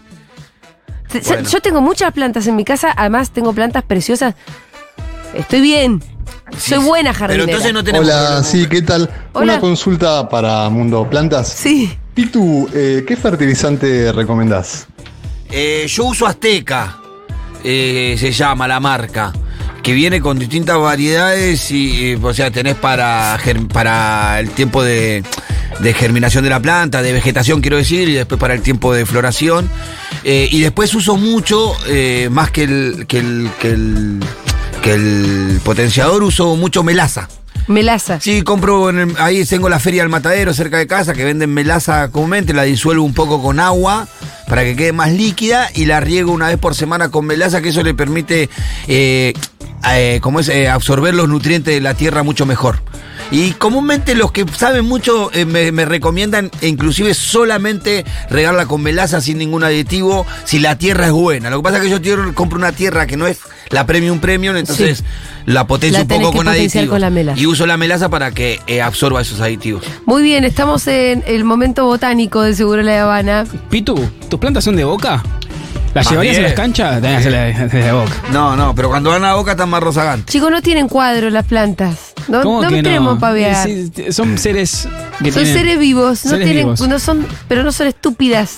Bueno. 1.26 1.48
Yo 1.48 1.60
tengo 1.60 1.80
muchas 1.82 2.10
plantas 2.12 2.46
en 2.46 2.56
mi 2.56 2.64
casa, 2.64 2.92
además 2.96 3.30
tengo 3.32 3.52
plantas 3.52 3.82
preciosas. 3.84 4.34
Estoy 5.34 5.60
bien. 5.60 6.02
Soy 6.58 6.78
buena 6.78 7.10
Pero 7.10 7.18
jardinera. 7.20 7.44
entonces 7.44 7.72
no 7.72 7.84
tenemos. 7.84 8.06
Hola, 8.08 8.18
problema. 8.18 8.44
sí, 8.44 8.66
¿qué 8.66 8.82
tal? 8.82 9.10
Hola. 9.32 9.52
Una 9.54 9.60
consulta 9.60 10.28
para 10.28 10.68
Mundo 10.68 11.08
Plantas. 11.08 11.48
Sí. 11.48 11.92
Pitu, 12.14 12.68
eh, 12.74 13.04
¿qué 13.06 13.16
fertilizante 13.16 14.12
recomendás? 14.12 14.86
Eh, 15.50 15.86
yo 15.88 16.04
uso 16.04 16.26
Azteca, 16.26 16.98
eh, 17.64 18.16
se 18.18 18.32
llama 18.32 18.68
la 18.68 18.80
marca, 18.80 19.32
que 19.82 19.92
viene 19.92 20.20
con 20.20 20.38
distintas 20.38 20.78
variedades 20.78 21.70
y, 21.70 22.12
eh, 22.12 22.18
o 22.22 22.32
sea, 22.34 22.50
tenés 22.50 22.74
para, 22.76 23.38
para 23.72 24.40
el 24.40 24.50
tiempo 24.50 24.82
de, 24.84 25.22
de 25.80 25.94
germinación 25.94 26.44
de 26.44 26.50
la 26.50 26.60
planta, 26.60 27.02
de 27.02 27.12
vegetación 27.12 27.60
quiero 27.60 27.78
decir, 27.78 28.08
y 28.08 28.12
después 28.14 28.38
para 28.40 28.54
el 28.54 28.62
tiempo 28.62 28.92
de 28.94 29.04
floración. 29.06 29.68
Eh, 30.24 30.48
y 30.52 30.60
después 30.60 30.94
uso 30.94 31.16
mucho, 31.16 31.72
eh, 31.88 32.28
más 32.30 32.50
que 32.50 32.62
el, 32.64 33.06
que 33.08 33.18
el, 33.18 33.50
que 33.60 33.68
el 33.70 34.20
que 34.82 34.92
el 34.94 35.60
potenciador 35.64 36.22
usó 36.22 36.56
mucho 36.56 36.82
melaza. 36.82 37.28
Melaza. 37.68 38.20
Sí, 38.20 38.42
compro, 38.42 38.90
en 38.90 38.98
el- 38.98 39.14
ahí 39.18 39.44
tengo 39.44 39.68
la 39.68 39.78
feria 39.78 40.02
del 40.02 40.08
matadero 40.10 40.52
cerca 40.52 40.78
de 40.78 40.86
casa 40.88 41.14
que 41.14 41.24
venden 41.24 41.54
melaza 41.54 42.08
comúnmente, 42.10 42.52
la 42.52 42.64
disuelvo 42.64 43.04
un 43.04 43.14
poco 43.14 43.40
con 43.40 43.60
agua 43.60 44.08
para 44.48 44.64
que 44.64 44.74
quede 44.74 44.92
más 44.92 45.12
líquida 45.12 45.70
y 45.74 45.84
la 45.84 46.00
riego 46.00 46.32
una 46.32 46.48
vez 46.48 46.58
por 46.58 46.74
semana 46.74 47.10
con 47.10 47.24
melaza, 47.24 47.62
que 47.62 47.68
eso 47.68 47.82
le 47.84 47.94
permite, 47.94 48.50
eh, 48.88 49.32
eh, 49.92 50.18
como 50.20 50.40
es, 50.40 50.48
Eh, 50.48 50.68
absorber 50.68 51.14
los 51.14 51.28
nutrientes 51.28 51.72
de 51.72 51.80
la 51.80 51.94
tierra 51.94 52.24
mucho 52.24 52.44
mejor. 52.46 52.82
Y 53.30 53.52
comúnmente 53.52 54.14
los 54.14 54.30
que 54.32 54.44
saben 54.58 54.84
mucho 54.84 55.30
eh, 55.32 55.46
me, 55.46 55.72
me 55.72 55.84
recomiendan 55.86 56.50
e 56.60 56.66
inclusive 56.68 57.14
solamente 57.14 58.04
regarla 58.28 58.66
con 58.66 58.82
melaza 58.82 59.20
sin 59.22 59.38
ningún 59.38 59.62
aditivo 59.64 60.26
si 60.44 60.58
la 60.58 60.76
tierra 60.76 61.06
es 61.06 61.12
buena. 61.12 61.48
Lo 61.48 61.58
que 61.58 61.62
pasa 61.62 61.76
es 61.78 61.84
que 61.84 62.00
yo 62.00 62.34
compro 62.34 62.58
una 62.58 62.72
tierra 62.72 63.06
que 63.06 63.16
no 63.16 63.26
es 63.26 63.38
la 63.72 63.86
premium 63.86 64.20
premium, 64.20 64.56
entonces 64.56 65.02
la 65.46 65.66
potencio 65.66 65.98
La 65.98 66.02
un 66.02 66.08
poco 66.22 66.32
con 66.36 66.46
aditivos. 66.48 66.88
con 66.88 67.00
la 67.00 67.10
melaza. 67.10 67.40
Y 67.40 67.46
uso 67.46 67.66
la 67.66 67.76
melaza 67.76 68.08
para 68.08 68.30
que 68.30 68.60
eh, 68.66 68.80
absorba 68.80 69.20
esos 69.20 69.40
aditivos. 69.40 69.82
Muy 70.06 70.22
bien, 70.22 70.44
estamos 70.44 70.86
en 70.86 71.24
el 71.26 71.42
momento 71.44 71.84
botánico 71.86 72.42
de 72.42 72.54
Seguro 72.54 72.82
La 72.82 73.02
Habana. 73.02 73.44
Pitu, 73.70 73.94
¿tus 74.28 74.38
plantas 74.38 74.62
son 74.64 74.76
de 74.76 74.84
boca? 74.84 75.22
¿Las 75.94 76.08
llevarías 76.08 76.36
bien. 76.36 76.44
a 76.46 76.48
las 76.48 76.56
canchas? 76.56 77.02
Tenés 77.02 77.24
de, 77.72 77.92
boca. 77.92 78.12
No, 78.32 78.56
no, 78.56 78.74
pero 78.74 78.88
cuando 78.88 79.10
van 79.10 79.24
a 79.24 79.34
boca 79.34 79.50
están 79.52 79.68
más 79.68 79.82
rozagantes. 79.82 80.32
Chicos, 80.32 80.50
no 80.50 80.62
tienen 80.62 80.88
cuadro 80.88 81.28
las 81.28 81.44
plantas. 81.44 82.14
No, 82.28 82.42
¿Cómo 82.42 82.62
no 82.62 82.68
que. 82.68 83.54
Sí, 83.64 83.90
sí, 83.94 84.12
son 84.12 84.38
seres 84.38 84.88
que 85.22 85.32
son 85.32 85.42
tienen- 85.42 85.54
seres 85.54 85.78
vivos, 85.78 86.24
no 86.24 86.30
seres 86.30 86.46
tienen, 86.46 86.64
vivos. 86.66 86.88
no 86.88 86.98
son, 86.98 87.26
pero 87.48 87.62
no 87.62 87.72
son 87.72 87.88
estúpidas. 87.88 88.56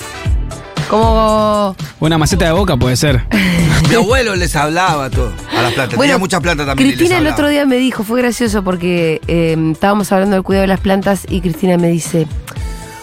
Como 0.94 1.76
Una 1.98 2.18
maceta 2.18 2.44
de 2.44 2.52
boca 2.52 2.76
puede 2.76 2.96
ser. 2.96 3.26
Mi 3.88 3.94
abuelo 3.96 4.37
les 4.37 4.54
hablaba 4.54 5.11
todo 5.11 5.33
a 5.57 5.62
las 5.62 5.72
plantas. 5.72 5.98
Tenía 5.98 6.18
muchas 6.18 6.40
plantas 6.40 6.66
también. 6.66 6.90
Cristina 6.90 7.18
el 7.18 7.26
otro 7.26 7.48
día 7.48 7.66
me 7.66 7.76
dijo, 7.76 8.04
fue 8.04 8.20
gracioso 8.20 8.62
porque 8.62 9.20
eh, 9.26 9.57
estábamos 9.72 10.12
hablando 10.12 10.37
del 10.37 10.44
cuidado 10.44 10.62
de 10.62 10.68
las 10.68 10.80
plantas 10.80 11.26
y 11.28 11.40
Cristina 11.40 11.76
me 11.76 11.88
dice, 11.88 12.28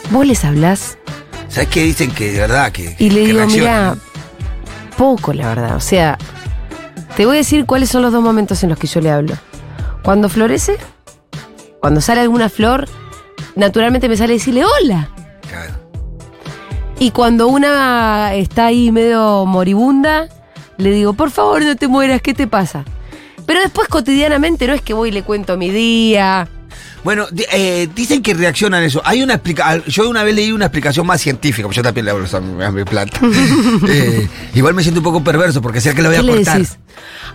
¿vos 0.10 0.26
les 0.26 0.46
hablás? 0.46 0.98
¿Sabes 1.50 1.68
qué 1.68 1.84
dicen 1.84 2.12
que 2.12 2.32
de 2.32 2.40
verdad 2.40 2.72
que 2.72 2.96
Y 2.98 3.10
le 3.10 3.26
digo, 3.26 3.46
mira, 3.48 3.96
poco 4.98 5.34
la 5.34 5.50
verdad. 5.50 5.76
O 5.76 5.82
sea, 5.82 6.18
te 7.18 7.26
voy 7.26 7.36
a 7.36 7.40
decir 7.40 7.66
cuáles 7.66 7.90
son 7.90 8.04
los 8.04 8.14
dos 8.14 8.24
momentos 8.24 8.64
en 8.64 8.70
los 8.70 8.80
que 8.80 8.88
yo 8.88 9.02
le 9.02 9.12
hablo. 9.12 9.36
Cuando 10.02 10.30
florece, 10.30 10.78
cuando 11.82 12.00
sale 12.00 12.22
alguna 12.22 12.48
flor, 12.48 12.88
naturalmente 13.56 14.08
me 14.08 14.16
sale 14.16 14.34
decirle 14.34 14.64
hola. 14.64 15.10
Claro. 15.50 15.81
Y 17.02 17.10
cuando 17.10 17.48
una 17.48 18.36
está 18.36 18.68
ahí 18.68 18.92
medio 18.92 19.48
moribunda, 19.48 20.28
le 20.78 20.92
digo, 20.92 21.14
por 21.14 21.32
favor 21.32 21.64
no 21.64 21.76
te 21.76 21.88
mueras, 21.88 22.22
¿qué 22.22 22.36
te 22.36 22.46
pasa? 22.46 22.86
Pero 23.48 23.60
después 23.60 23.88
cotidianamente 23.88 24.68
no 24.68 24.74
es 24.74 24.84
que 24.84 24.94
voy 24.94 25.10
y 25.10 25.12
le 25.12 25.24
cuento 25.24 25.58
mi 25.58 25.72
día. 25.72 26.48
Bueno, 27.04 27.26
eh, 27.52 27.90
dicen 27.96 28.22
que 28.22 28.36
reaccionan 28.36 28.84
eso. 28.84 29.02
Hay 29.04 29.24
una 29.24 29.34
explicación. 29.34 29.84
Yo 29.88 30.08
una 30.12 30.24
vez 30.24 30.36
leí 30.36 30.52
una 30.52 30.66
explicación 30.66 31.08
más 31.08 31.20
científica, 31.20 31.68
porque 31.68 31.78
yo 31.78 31.82
también 31.82 32.06
le 32.06 32.12
hablo 32.12 32.28
a 32.64 32.72
mi, 32.72 32.84
planta. 32.84 33.20
Eh, 33.90 34.30
igual 34.54 34.76
me 34.76 34.84
siento 34.84 35.00
un 35.00 35.04
poco 35.04 35.24
perverso 35.24 35.60
porque 35.60 35.82
sé 35.82 35.96
que 35.96 36.04
lo 36.04 36.10
voy 36.10 36.18
¿Qué 36.18 36.20
a 36.20 36.24
le 36.24 36.36
cortar. 36.36 36.60
decís? 36.60 36.78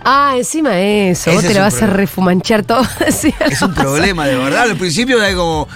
Ah, 0.05 0.35
encima 0.37 0.79
eso, 0.79 1.33
vos 1.33 1.43
te 1.43 1.53
la 1.53 1.63
vas 1.63 1.81
a 1.81 1.87
refumanchar 1.87 2.63
todo. 2.63 2.81
Es 3.49 3.61
un 3.61 3.73
problema, 3.73 4.27
de 4.27 4.37
verdad. 4.37 4.61
Al 4.61 4.77
principio 4.77 5.21
era 5.21 5.35
como. 5.35 5.67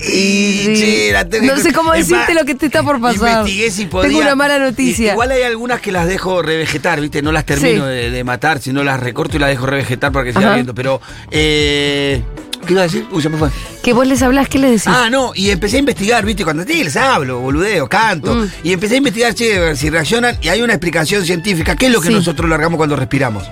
Sí, 0.00 0.72
Sí. 0.76 1.08
la 1.12 1.28
tengo 1.28 1.46
No 1.54 1.56
sé 1.62 1.72
cómo 1.72 1.92
decirte 1.92 2.34
más, 2.34 2.34
lo 2.34 2.44
que 2.44 2.54
te 2.54 2.66
está 2.66 2.82
por 2.82 3.00
pasar. 3.00 3.40
Investigué 3.40 3.70
si 3.70 3.86
podía. 3.86 4.08
Tengo 4.08 4.20
una 4.22 4.34
mala 4.34 4.58
noticia. 4.58 5.12
Igual 5.12 5.30
hay 5.32 5.42
algunas 5.42 5.80
que 5.80 5.92
las 5.92 6.06
dejo 6.06 6.42
revegetar, 6.42 7.00
¿viste? 7.00 7.22
No 7.22 7.32
las 7.32 7.44
termino 7.44 7.84
Sí. 7.86 7.90
de, 7.90 8.10
de 8.10 8.24
matar, 8.24 8.60
sino 8.60 8.82
las 8.84 9.00
recorto 9.00 9.36
y 9.36 9.40
las 9.40 9.48
dejo 9.50 9.66
revegetar 9.66 10.12
para 10.12 10.24
que 10.24 10.32
siga 10.32 10.54
viendo. 10.54 10.74
Pero. 10.74 11.00
Eh, 11.30 12.22
¿Qué 12.66 12.72
iba 12.72 12.80
a 12.80 12.84
decir? 12.84 13.06
Uy, 13.10 13.20
se 13.22 13.28
me 13.28 13.36
fue. 13.36 13.50
Que 13.82 13.92
vos 13.92 14.06
les 14.06 14.22
hablás, 14.22 14.48
¿qué 14.48 14.58
les 14.58 14.70
decís? 14.70 14.86
Ah, 14.86 15.08
no, 15.10 15.32
y 15.34 15.50
empecé 15.50 15.76
a 15.76 15.80
investigar, 15.80 16.24
¿viste? 16.24 16.44
Cuando 16.44 16.64
sí, 16.64 16.82
les 16.82 16.96
hablo, 16.96 17.40
boludeo, 17.40 17.86
canto. 17.88 18.34
Mm. 18.34 18.50
Y 18.62 18.72
empecé 18.72 18.94
a 18.94 18.98
investigar, 18.98 19.34
che, 19.34 19.56
a 19.58 19.60
ver 19.60 19.76
si 19.76 19.90
reaccionan. 19.90 20.38
Y 20.40 20.48
hay 20.48 20.62
una 20.62 20.72
explicación 20.72 21.26
científica. 21.26 21.76
¿Qué 21.76 21.86
es 21.86 21.92
lo 21.92 22.00
que 22.00 22.08
Sí. 22.08 22.14
nosotros 22.14 22.48
largamos 22.48 22.78
cuando 22.78 22.96
respiramos? 22.96 23.44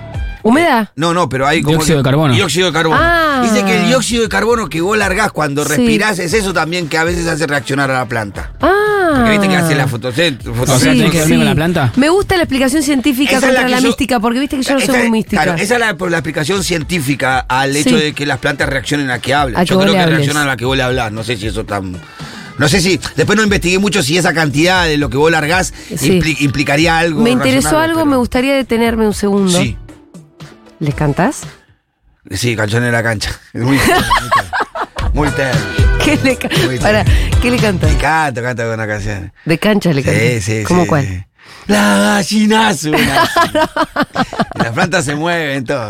¿Humedad? 0.43 0.89
No, 0.95 1.13
no, 1.13 1.29
pero 1.29 1.47
hay 1.47 1.61
como. 1.61 1.77
Dióxido 1.77 1.97
que- 1.97 1.99
de 1.99 2.03
carbono. 2.03 2.33
Dióxido 2.33 2.67
de 2.67 2.73
carbono. 2.73 2.99
Ah. 3.01 3.41
Dice 3.43 3.63
que 3.65 3.77
el 3.81 3.87
dióxido 3.87 4.23
de 4.23 4.29
carbono 4.29 4.67
que 4.69 4.81
vos 4.81 4.97
largás 4.97 5.31
cuando 5.31 5.63
Sí. 5.63 5.69
respirás 5.69 6.19
es 6.19 6.33
eso 6.33 6.53
también 6.53 6.87
que 6.89 6.97
a 6.97 7.03
veces 7.03 7.27
hace 7.27 7.47
reaccionar 7.47 7.89
a 7.91 7.93
la 7.95 8.05
planta. 8.07 8.51
Ah. 8.61 8.69
Porque 9.15 9.31
viste 9.31 9.47
que 9.47 9.55
hace 9.55 9.75
la 9.75 9.87
fotosén- 9.87 10.39
O 10.39 10.43
sea, 10.43 10.53
fotosíntesis. 10.53 10.97
tenés 10.97 11.11
que 11.11 11.19
dormir 11.19 11.37
con 11.37 11.45
la 11.45 11.55
planta. 11.55 11.93
Me 11.95 12.09
gusta 12.09 12.35
la 12.35 12.43
explicación 12.43 12.83
científica 12.83 13.37
Esa 13.37 13.47
la 13.47 13.53
contra 13.53 13.69
la, 13.69 13.79
yo- 13.79 13.87
mística, 13.87 14.19
porque 14.19 14.39
viste 14.39 14.57
que 14.57 14.63
yo 14.63 14.73
no 14.73 14.79
soy 14.81 14.97
muy 14.99 15.11
mística. 15.11 15.43
Claro, 15.43 15.61
esa 15.61 15.73
es 15.75 15.79
la, 15.79 15.95
por 15.97 16.11
la 16.11 16.17
explicación 16.17 16.63
científica 16.63 17.39
al 17.47 17.75
hecho 17.75 17.97
Sí. 17.97 18.03
de 18.03 18.13
que 18.13 18.25
las 18.25 18.39
plantas 18.39 18.67
reaccionen 18.69 19.11
a 19.11 19.19
que 19.19 19.33
hablen. 19.33 19.57
A 19.57 19.63
Yo 19.63 19.79
creo 19.79 19.93
que 19.93 19.99
hables. 19.99 20.15
reaccionan 20.17 20.43
a 20.43 20.47
la 20.47 20.57
que 20.57 20.65
vos 20.65 20.75
le 20.75 20.83
hablás. 20.83 21.11
No 21.11 21.23
sé 21.23 21.37
si 21.37 21.47
eso 21.47 21.63
tan. 21.63 21.95
No 22.57 22.67
sé 22.69 22.81
si. 22.81 22.99
Después 23.15 23.35
no 23.35 23.43
investigué 23.43 23.79
mucho 23.79 24.03
si 24.03 24.15
esa 24.17 24.31
cantidad 24.33 24.85
de 24.85 24.97
lo 24.97 25.09
que 25.09 25.17
vos 25.17 25.31
largás 25.31 25.73
Sí. 25.97 26.19
impli- 26.19 26.37
implicaría 26.41 26.97
algo. 26.99 27.21
me 27.21 27.31
interesó 27.31 27.79
algo, 27.79 27.95
pero- 28.01 28.05
me 28.05 28.15
gustaría 28.17 28.53
detenerme 28.55 29.07
un 29.07 29.13
segundo. 29.13 29.51
Sí, 29.59 29.75
¿Les 30.83 30.93
cantás? 30.95 31.43
sí, 32.31 32.55
canción 32.57 32.83
en 32.83 32.91
la 32.91 33.01
cancha. 33.01 33.31
Es 33.53 33.61
muy 33.61 33.77
tierno, 33.77 34.03
muy 35.13 35.29
tierno. 35.29 35.61
¿Qué 36.03 36.17
le, 36.21 36.37
Muy 36.67 36.77
Para, 36.79 37.05
¿qué 37.41 37.49
le 37.51 37.57
cantás? 37.57 37.93
Y 37.93 37.95
canto, 37.95 38.41
canto 38.41 38.63
con 38.63 38.73
una 38.73 38.85
canción. 38.87 39.31
De 39.45 39.57
cancha 39.57 39.93
le 39.93 40.03
cantás. 40.03 40.21
Sí, 40.21 40.41
sí, 40.41 40.63
¿Cómo 40.65 40.81
sí, 40.83 40.87
cuál? 40.89 41.05
sí. 41.07 41.23
La 41.67 41.97
gallinazo. 41.97 42.89
y 42.89 42.91
las 42.91 44.69
plantas 44.73 45.05
se 45.05 45.15
mueven, 45.15 45.63
todo. 45.65 45.89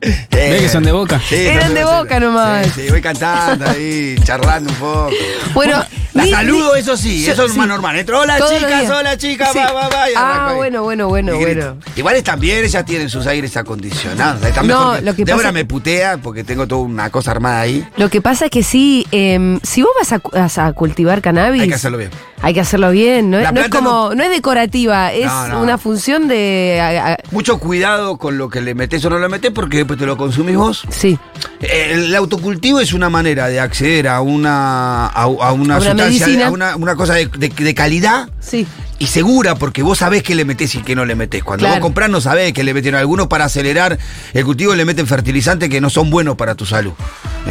¿Ves 0.00 0.62
que 0.62 0.68
son 0.68 0.82
de 0.82 0.90
boca? 0.90 1.20
Sí, 1.28 1.36
Eran 1.36 1.74
de 1.74 1.84
boca 1.84 2.18
nomás. 2.18 2.66
Sí, 2.66 2.82
sí, 2.86 2.90
voy 2.90 3.00
cantando 3.00 3.66
ahí, 3.68 4.16
charlando 4.24 4.70
un 4.70 4.76
poco. 4.76 5.10
Bueno, 5.54 5.84
La 6.12 6.26
saludo, 6.26 6.74
eso 6.74 6.96
sí, 6.96 7.24
yo- 7.24 7.32
eso 7.32 7.44
es 7.44 7.52
sí. 7.52 7.58
más 7.58 7.68
normal. 7.68 7.96
Entro, 7.96 8.20
hola 8.20 8.36
Todos 8.38 8.58
chicas, 8.58 8.90
hola 8.90 9.16
chicas, 9.16 9.50
Sí. 9.52 9.58
va, 9.60 9.72
va, 9.72 9.88
va. 9.88 10.04
Ah, 10.16 10.48
ahí. 10.50 10.56
bueno, 10.56 10.82
bueno, 10.82 11.06
bueno, 11.08 11.36
bueno. 11.36 11.76
Igual 11.94 12.20
también 12.24 12.64
ellas 12.64 12.84
tienen 12.84 13.08
sus 13.08 13.26
aires 13.28 13.56
acondicionados. 13.56 14.40
No, 14.42 14.62
mejor 14.64 15.02
lo 15.04 15.14
que 15.14 15.24
Débora 15.24 15.44
pasa- 15.44 15.52
me 15.52 15.64
putea 15.64 16.16
porque 16.18 16.42
tengo 16.42 16.66
toda 16.66 16.80
una 16.82 17.10
cosa 17.10 17.30
armada 17.30 17.60
ahí. 17.60 17.86
Lo 17.96 18.10
que 18.10 18.20
pasa 18.20 18.46
es 18.46 18.50
que 18.50 18.64
sí, 18.64 19.06
em, 19.12 19.60
si 19.62 19.82
vos 19.82 19.92
vas 20.00 20.12
a, 20.12 20.18
cu- 20.18 20.32
vas 20.32 20.58
a 20.58 20.72
cultivar 20.72 21.22
cannabis. 21.22 21.62
Hay 21.62 21.68
que 21.68 21.74
hacerlo 21.76 21.98
bien. 21.98 22.10
Hay 22.44 22.54
que 22.54 22.60
hacerlo 22.60 22.90
bien, 22.90 23.30
no, 23.30 23.38
no 23.52 23.60
es 23.60 23.68
como, 23.68 24.11
no, 24.14 24.22
es 24.24 24.30
decorativa, 24.30 25.12
es 25.12 25.26
No, 25.26 25.48
no. 25.48 25.62
una 25.62 25.78
función 25.78 26.28
de. 26.28 26.78
a- 26.80 27.12
a- 27.12 27.18
Mucho 27.30 27.58
cuidado 27.58 28.16
con 28.18 28.38
lo 28.38 28.48
que 28.48 28.60
le 28.60 28.74
metes 28.74 29.04
o 29.04 29.10
no 29.10 29.18
le 29.18 29.28
metes 29.28 29.50
porque 29.52 29.78
después 29.78 29.98
te 29.98 30.06
lo 30.06 30.16
consumís 30.16 30.56
vos. 30.56 30.82
sí, 30.90 31.18
El 31.60 32.14
autocultivo 32.14 32.80
es 32.80 32.92
una 32.92 33.08
manera 33.10 33.48
de 33.48 33.60
acceder 33.60 34.08
a 34.08 34.20
una, 34.20 35.06
a, 35.06 35.22
a 35.22 35.52
una 35.52 35.76
sustancia, 35.78 36.04
medicina. 36.26 36.46
a 36.46 36.50
una, 36.50 36.76
una 36.76 36.96
cosa 36.96 37.14
de, 37.14 37.26
de- 37.26 37.48
de 37.48 37.74
calidad 37.74 38.28
sí. 38.40 38.66
y 38.98 39.06
segura, 39.06 39.54
porque 39.54 39.82
vos 39.82 39.98
sabés 39.98 40.22
qué 40.22 40.34
le 40.34 40.44
metés 40.44 40.74
y 40.74 40.82
qué 40.82 40.94
no 40.96 41.04
le 41.04 41.14
metés. 41.14 41.42
Cuando 41.44 41.62
Claro. 41.64 41.76
vos 41.76 41.82
comprás 41.82 42.10
no 42.10 42.20
sabés 42.20 42.52
qué 42.52 42.64
le 42.64 42.74
meten. 42.74 42.94
Algunos 42.94 43.26
para 43.28 43.44
acelerar 43.44 43.98
el 44.32 44.44
cultivo 44.44 44.74
le 44.74 44.84
meten 44.84 45.06
fertilizantes 45.06 45.68
que 45.68 45.80
no 45.80 45.88
son 45.90 46.10
buenos 46.10 46.36
para 46.36 46.54
tu 46.54 46.66
salud. 46.66 46.92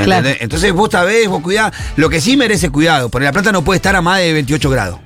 Claro. 0.04 0.30
Entonces 0.40 0.72
vos 0.74 0.90
sabés, 0.92 1.28
vos 1.28 1.42
cuidás. 1.42 1.72
Lo 1.96 2.10
que 2.10 2.22
sí 2.22 2.38
merece 2.38 2.70
cuidado, 2.70 3.10
porque 3.10 3.26
la 3.26 3.32
planta 3.32 3.52
no 3.52 3.64
puede 3.64 3.78
estar 3.78 3.96
a 3.96 4.02
más 4.02 4.20
de 4.20 4.34
28 4.34 4.70
grados. 4.70 5.00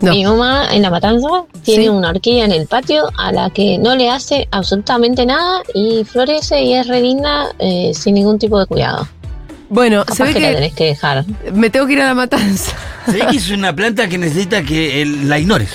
No. 0.00 0.12
Mi 0.12 0.24
mamá 0.24 0.68
en 0.72 0.82
La 0.82 0.90
Matanza 0.90 1.26
tiene 1.64 1.84
Sí. 1.84 1.88
una 1.88 2.10
orquídea 2.10 2.44
en 2.44 2.52
el 2.52 2.66
patio 2.68 3.08
a 3.16 3.32
la 3.32 3.50
que 3.50 3.78
no 3.78 3.96
le 3.96 4.08
hace 4.10 4.46
absolutamente 4.52 5.26
nada 5.26 5.62
y 5.74 6.04
florece 6.04 6.62
y 6.62 6.74
es 6.74 6.86
re 6.86 7.00
linda 7.00 7.46
eh, 7.58 7.90
sin 7.94 8.14
ningún 8.14 8.38
tipo 8.38 8.58
de 8.60 8.66
cuidado. 8.66 9.08
Bueno, 9.70 10.04
se 10.14 10.22
ve 10.22 10.32
que, 10.32 10.40
la 10.40 10.48
que 10.50 10.54
tenés 10.54 10.74
que 10.74 10.84
dejar. 10.84 11.24
me 11.52 11.68
tengo 11.68 11.86
que 11.86 11.94
ir 11.94 12.00
a 12.02 12.06
la 12.06 12.14
matanza. 12.14 12.72
Se 13.06 13.12
ve 13.12 13.26
que 13.30 13.36
es 13.38 13.50
una 13.50 13.74
planta 13.74 14.08
que 14.08 14.18
necesita 14.18 14.62
que 14.62 15.02
el- 15.02 15.28
la 15.28 15.38
ignores. 15.38 15.70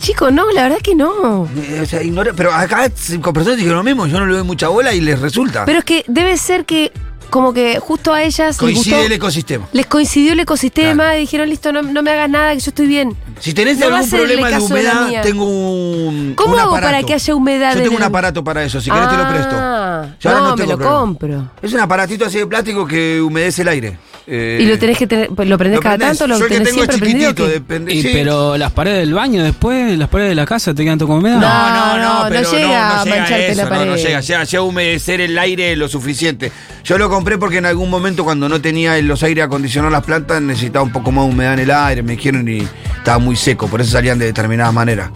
Chico, 0.00 0.30
no, 0.30 0.50
la 0.52 0.64
verdad 0.64 0.78
que 0.82 0.94
no. 0.94 1.48
Eh, 1.56 1.80
O 1.82 1.86
sea, 1.86 2.02
ignore- 2.02 2.34
pero 2.36 2.52
acá 2.52 2.90
cinco 2.94 3.32
personas 3.32 3.56
dijeron 3.58 3.78
lo 3.78 3.84
mismo, 3.84 4.06
yo 4.06 4.18
no 4.20 4.26
le 4.26 4.34
doy 4.34 4.44
mucha 4.44 4.68
bola 4.68 4.92
y 4.94 5.00
les 5.00 5.18
resulta. 5.18 5.64
Pero 5.64 5.78
es 5.78 5.84
que 5.84 6.04
debe 6.06 6.36
ser 6.36 6.64
que, 6.66 6.92
como 7.30 7.52
que 7.52 7.78
justo 7.80 8.12
a 8.12 8.22
ellas 8.22 8.48
les, 8.48 8.56
Coincide 8.56 8.94
gustó- 8.96 9.06
el 9.06 9.12
ecosistema. 9.12 9.66
les 9.72 9.86
coincidió 9.86 10.32
el 10.32 10.40
ecosistema 10.40 10.94
Claro. 11.04 11.16
y 11.16 11.20
dijeron, 11.20 11.48
listo, 11.48 11.72
no, 11.72 11.82
no 11.82 12.02
me 12.02 12.10
hagas 12.10 12.30
nada, 12.30 12.52
que 12.54 12.60
yo 12.60 12.70
estoy 12.70 12.86
bien. 12.86 13.16
Si 13.40 13.52
tenés 13.54 13.78
No 13.78 13.86
algún 13.86 14.08
problema 14.10 14.48
de 14.50 14.58
humedad, 14.58 15.22
tengo 15.22 15.44
un. 15.44 16.34
¿Cómo 16.36 16.54
un 16.54 16.60
hago 16.60 16.70
aparato. 16.76 16.92
para 16.92 17.06
que 17.06 17.14
haya 17.14 17.34
humedad 17.34 17.72
Yo 17.72 17.78
en 17.78 17.82
tengo 17.84 17.96
un 17.96 18.02
el- 18.02 18.08
aparato 18.08 18.44
para 18.44 18.62
eso, 18.64 18.80
si 18.80 18.90
querés 18.90 19.08
te 19.08 19.16
lo 19.16 19.28
presto. 19.28 19.56
Ah, 19.58 20.06
Yo 20.20 20.30
ahora 20.30 20.40
no, 20.40 20.46
no 20.50 20.56
me 20.56 20.62
tengo 20.62 20.72
lo 20.72 20.78
problema. 20.78 21.00
compro. 21.00 21.50
Es 21.62 21.72
un 21.72 21.80
aparatito 21.80 22.24
así 22.24 22.38
de 22.38 22.46
plástico 22.46 22.86
que 22.86 23.20
humedece 23.20 23.62
el 23.62 23.68
aire. 23.68 23.98
Eh, 24.26 24.58
y 24.62 24.66
lo 24.66 24.78
tenés 24.78 24.96
que 24.96 25.06
tener, 25.06 25.28
pues, 25.28 25.46
lo 25.48 25.58
prendés 25.58 25.78
lo 25.78 25.82
cada 25.82 25.98
prendés. 25.98 26.18
tanto, 26.18 26.32
lo 26.32 26.38
Yo 26.38 26.44
el 26.44 26.50
que 26.50 26.56
tenés 26.58 26.72
tengo 26.72 26.84
siempre 26.84 27.08
chiquitito, 27.08 27.46
depende. 27.46 27.94
Y, 27.94 28.02
sí. 28.02 28.10
pero 28.12 28.56
las 28.56 28.72
paredes 28.72 29.00
del 29.00 29.12
baño 29.12 29.42
después, 29.42 29.98
las 29.98 30.08
paredes 30.08 30.30
de 30.30 30.34
la 30.34 30.46
casa 30.46 30.72
te 30.74 30.82
quedan 30.82 30.98
todo 30.98 31.08
con 31.08 31.18
humedad. 31.18 31.38
No, 31.38 31.48
No, 31.48 31.96
no, 31.96 31.98
no, 31.98 32.22
no 32.24 32.28
pero 32.30 32.50
llega 32.50 33.00
a 33.00 33.04
mancharte 33.04 33.48
eso, 33.48 33.56
la 33.56 33.64
no, 33.64 33.68
pared. 33.70 33.86
No, 33.90 33.96
llega, 33.96 34.20
llega, 34.20 34.44
llega 34.44 34.58
a 34.58 34.62
humedecer 34.62 35.20
el 35.20 35.38
aire 35.38 35.76
lo 35.76 35.88
suficiente. 35.88 36.50
Yo 36.84 36.96
lo 36.98 37.10
compré 37.10 37.38
porque 37.38 37.58
en 37.58 37.66
algún 37.66 37.90
momento 37.90 38.24
cuando 38.24 38.48
no 38.48 38.60
tenía 38.60 39.00
los 39.02 39.22
aires 39.22 39.44
acondicionados 39.44 39.92
las 39.92 40.04
plantas 40.04 40.40
necesitaba 40.40 40.84
un 40.84 40.92
poco 40.92 41.12
más 41.12 41.26
de 41.26 41.32
humedad 41.32 41.54
en 41.54 41.60
el 41.60 41.70
aire, 41.70 42.02
me 42.02 42.12
dijeron 42.12 42.48
y 42.48 42.66
estaba 42.96 43.18
muy 43.18 43.36
seco, 43.36 43.68
por 43.68 43.80
eso 43.80 43.90
salían 43.90 44.18
de 44.18 44.26
determinada 44.26 44.72
manera. 44.72 45.10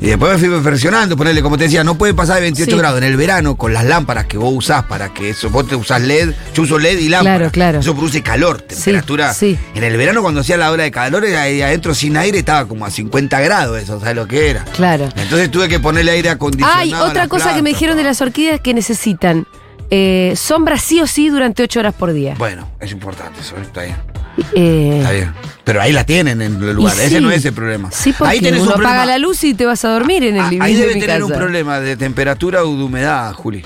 Y 0.00 0.06
después 0.08 0.32
me 0.32 0.38
fui 0.38 0.48
perfeccionando, 0.48 1.16
ponerle, 1.16 1.40
como 1.42 1.56
te 1.56 1.64
decía, 1.64 1.82
no 1.82 1.96
puede 1.96 2.12
pasar 2.12 2.36
de 2.36 2.42
28 2.42 2.70
Sí. 2.72 2.76
grados 2.78 2.98
en 2.98 3.04
el 3.04 3.16
verano 3.16 3.56
con 3.56 3.72
las 3.72 3.84
lámparas 3.84 4.26
que 4.26 4.36
vos 4.36 4.52
usás 4.54 4.84
para 4.84 5.14
que 5.14 5.30
eso, 5.30 5.48
vos 5.48 5.66
te 5.66 5.74
usás 5.74 6.02
LED, 6.02 6.32
yo 6.54 6.62
uso 6.64 6.78
LED 6.78 6.98
y 6.98 7.08
lámpara. 7.08 7.36
Claro, 7.38 7.50
claro. 7.50 7.78
Eso 7.80 7.94
produce 7.94 8.22
calor, 8.22 8.60
temperatura. 8.60 9.32
sí. 9.32 9.58
En 9.74 9.84
el 9.84 9.96
verano 9.96 10.20
cuando 10.22 10.42
hacía 10.42 10.56
la 10.58 10.70
hora 10.70 10.82
de 10.84 10.90
calor, 10.90 11.24
ahí 11.24 11.62
adentro 11.62 11.94
sin 11.94 12.16
aire 12.16 12.38
estaba 12.38 12.66
como 12.68 12.84
a 12.84 12.90
50 12.90 13.40
grados, 13.40 13.78
eso, 13.80 13.98
¿sabes 13.98 14.16
lo 14.16 14.26
que 14.28 14.50
era? 14.50 14.64
Claro. 14.76 15.08
Entonces 15.16 15.50
tuve 15.50 15.68
que 15.68 15.80
ponerle 15.80 16.10
aire 16.12 16.28
acondicionado. 16.28 16.78
Hay 16.78 16.92
a 16.92 17.02
otra 17.02 17.26
cosa 17.28 17.54
que 17.54 17.62
me 17.62 17.70
dijeron 17.70 17.96
de 17.96 18.04
las 18.04 18.20
orquídeas 18.20 18.60
que 18.60 18.74
necesitan 18.74 19.46
eh, 19.90 20.32
sombra 20.36 20.78
sí 20.78 21.00
o 21.00 21.06
sí 21.06 21.28
durante 21.28 21.62
8 21.62 21.80
horas 21.80 21.94
por 21.94 22.12
día. 22.12 22.34
Bueno, 22.38 22.68
es 22.80 22.90
importante 22.92 23.40
eso, 23.40 23.56
está 23.56 23.82
bien. 23.82 23.96
Eh, 24.54 24.98
Está 24.98 25.12
bien. 25.12 25.32
Pero 25.64 25.80
ahí 25.80 25.92
la 25.92 26.04
tienen 26.04 26.42
en 26.42 26.62
el 26.62 26.74
lugar, 26.74 26.94
ese 26.94 27.16
sí. 27.16 27.20
no 27.20 27.30
es 27.30 27.44
el 27.44 27.54
problema. 27.54 27.90
Sí, 27.90 28.12
porque 28.16 28.32
ahí 28.34 28.40
tenés 28.40 28.60
uno 28.60 28.70
un 28.70 28.74
problema. 28.74 28.90
apaga 28.96 29.06
la 29.06 29.18
luz 29.18 29.42
y 29.44 29.54
te 29.54 29.64
vas 29.64 29.84
a 29.84 29.88
dormir 29.88 30.24
en 30.24 30.36
el 30.36 30.42
Ah, 30.42 30.48
living 30.50 30.62
ahí 30.62 30.74
de 30.74 30.80
debe 30.82 30.94
mi 30.94 31.00
tener 31.00 31.20
casa. 31.20 31.32
un 31.32 31.38
problema 31.38 31.80
de 31.80 31.96
temperatura 31.96 32.62
o 32.62 32.76
de 32.76 32.84
humedad, 32.84 33.32
Juli. 33.32 33.64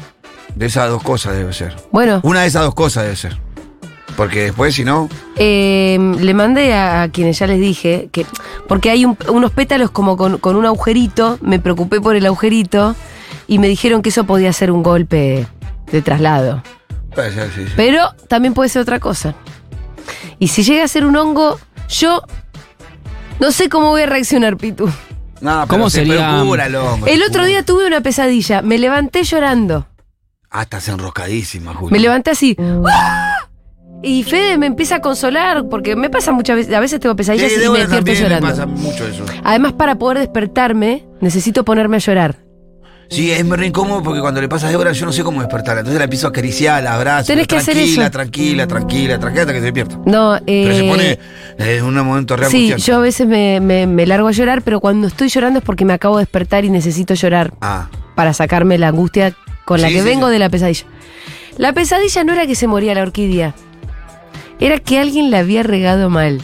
De 0.54 0.66
esas 0.66 0.88
dos 0.88 1.02
cosas 1.02 1.37
debe 1.37 1.52
ser. 1.52 1.74
Bueno, 1.90 2.20
Una 2.22 2.42
de 2.42 2.46
esas 2.46 2.62
dos 2.62 2.74
cosas 2.74 3.02
debe 3.04 3.16
ser. 3.16 3.37
Porque 4.16 4.42
después, 4.42 4.74
si 4.74 4.85
no. 4.85 5.09
eh, 5.37 5.98
le 6.20 6.35
mandé 6.35 6.72
a, 6.74 7.02
a 7.02 7.09
quienes 7.09 7.38
ya 7.38 7.46
les 7.46 7.59
dije 7.61 8.09
que. 8.12 8.24
Porque 8.68 8.90
hay 8.90 9.04
un- 9.04 9.16
unos 9.28 9.50
pétalos 9.52 9.90
como 9.90 10.16
con, 10.16 10.38
con 10.38 10.56
un 10.56 10.66
agujerito. 10.66 11.38
Me 11.42 11.59
preocupé 11.59 12.00
por 12.00 12.14
el 12.16 12.26
agujerito. 12.26 12.94
Y 13.48 13.59
me 13.59 13.66
dijeron 13.68 14.02
que 14.02 14.11
eso 14.11 14.24
podía 14.24 14.52
ser 14.52 14.70
un 14.70 14.83
golpe 14.83 15.46
de 15.92 16.03
traslado. 16.03 16.62
puede 17.14 17.33
ser, 17.33 17.50
sí, 17.55 17.64
sí. 17.66 17.72
Pero 17.76 18.14
también 18.29 18.55
puede 18.55 18.68
ser 18.68 18.83
otra 18.83 19.00
cosa. 19.00 19.35
Y 20.38 20.48
si 20.48 20.62
llega 20.62 20.85
a 20.85 20.88
ser 20.88 21.05
un 21.05 21.16
hongo, 21.16 21.59
yo 21.88 22.22
no 23.40 23.53
sé 23.53 23.68
cómo 23.68 23.90
voy 23.90 24.03
a 24.03 24.07
reaccionar, 24.07 24.57
Pitu. 24.57 24.87
No, 25.40 25.50
pero 25.53 25.66
¿Cómo 25.68 25.90
se 25.90 25.98
sería? 26.05 26.37
procura 26.38 26.66
el 26.66 26.76
hongo, 26.76 27.07
El 27.07 27.20
se 27.20 27.26
otro 27.26 27.44
día 27.46 27.64
tuve 27.64 27.87
una 27.87 28.00
pesadilla. 28.03 28.61
Me 28.62 28.79
levanté 28.79 29.24
llorando. 29.24 29.87
Ah, 30.50 30.62
estás 30.62 30.88
enroscadísima, 30.88 31.72
Juli. 31.74 31.92
Me 31.92 31.98
levanté 31.98 32.31
así. 32.33 32.57
¡Ah! 32.87 33.37
Y 34.03 34.22
Fede 34.24 34.57
me 34.59 34.66
empieza 34.66 34.96
a 34.96 35.00
consolar, 35.00 35.68
porque 35.68 35.94
me 35.94 36.09
pasa 36.11 36.33
muchas 36.33 36.57
veces, 36.57 36.74
a 36.74 36.81
veces 36.81 37.00
tengo 37.00 37.12
Sí, 37.12 37.16
pesadillas 37.18 37.53
y 37.53 37.68
me 37.68 37.79
despierto 37.81 38.12
llorando. 38.12 38.48
pasa 38.48 38.66
mucho 38.66 39.07
eso. 39.07 39.24
Además, 39.44 39.74
para 39.74 39.96
poder 39.96 40.18
despertarme, 40.18 41.07
necesito 41.20 41.64
ponerme 41.64 41.96
a 41.96 42.00
llorar. 42.00 42.37
Sí, 43.10 43.32
es 43.32 43.44
muy 43.44 43.64
incómodo 43.66 44.02
porque 44.04 44.20
cuando 44.20 44.40
le 44.40 44.48
pasa 44.48 44.68
a 44.68 44.70
Débora 44.70 44.92
yo 44.92 45.04
no 45.04 45.12
sé 45.12 45.24
cómo 45.24 45.40
despertarla. 45.40 45.80
Entonces 45.80 45.98
la 45.98 46.04
empiezo 46.04 46.28
a 46.28 46.30
acariciar, 46.30 46.82
la 46.84 46.94
abrazo. 46.94 47.26
Tenés 47.26 47.48
que 47.48 47.56
hacer 47.56 47.74
tranquila, 47.74 48.02
eso. 48.04 48.10
Tranquila, 48.12 48.66
tranquila, 48.68 49.18
tranquila, 49.18 49.40
hasta 49.42 49.52
que 49.52 49.58
se 49.58 49.64
despierta. 49.64 49.98
No, 50.06 50.36
eh, 50.36 50.40
Pero 50.46 50.74
se 50.76 50.84
pone 50.84 51.18
en 51.58 51.84
un 51.84 51.94
momento 52.06 52.36
re 52.36 52.46
Sí, 52.48 52.72
yo 52.78 52.96
a 52.96 53.00
veces 53.00 53.26
me, 53.26 53.58
me- 53.60 53.88
me 53.88 54.06
largo 54.06 54.28
a 54.28 54.32
llorar, 54.32 54.62
pero 54.62 54.78
cuando 54.80 55.08
estoy 55.08 55.28
llorando 55.28 55.58
es 55.58 55.64
porque 55.64 55.84
me 55.84 55.92
acabo 55.92 56.18
de 56.18 56.22
despertar 56.22 56.64
y 56.64 56.70
necesito 56.70 57.14
llorar 57.14 57.52
Ah, 57.60 57.88
para 58.14 58.32
sacarme 58.32 58.78
la 58.78 58.88
angustia 58.88 59.34
con 59.64 59.80
la 59.82 59.88
Sí, 59.88 59.94
que 59.94 60.00
sí, 60.02 60.06
vengo 60.08 60.28
sí. 60.28 60.32
de 60.32 60.38
la 60.38 60.48
pesadilla. 60.48 60.84
La 61.58 61.72
pesadilla 61.72 62.22
no 62.22 62.32
era 62.32 62.46
que 62.46 62.54
se 62.54 62.68
moría 62.68 62.94
la 62.94 63.02
orquídea, 63.02 63.54
era 64.60 64.78
que 64.78 65.00
alguien 65.00 65.32
la 65.32 65.40
había 65.40 65.64
regado 65.64 66.10
mal. 66.10 66.40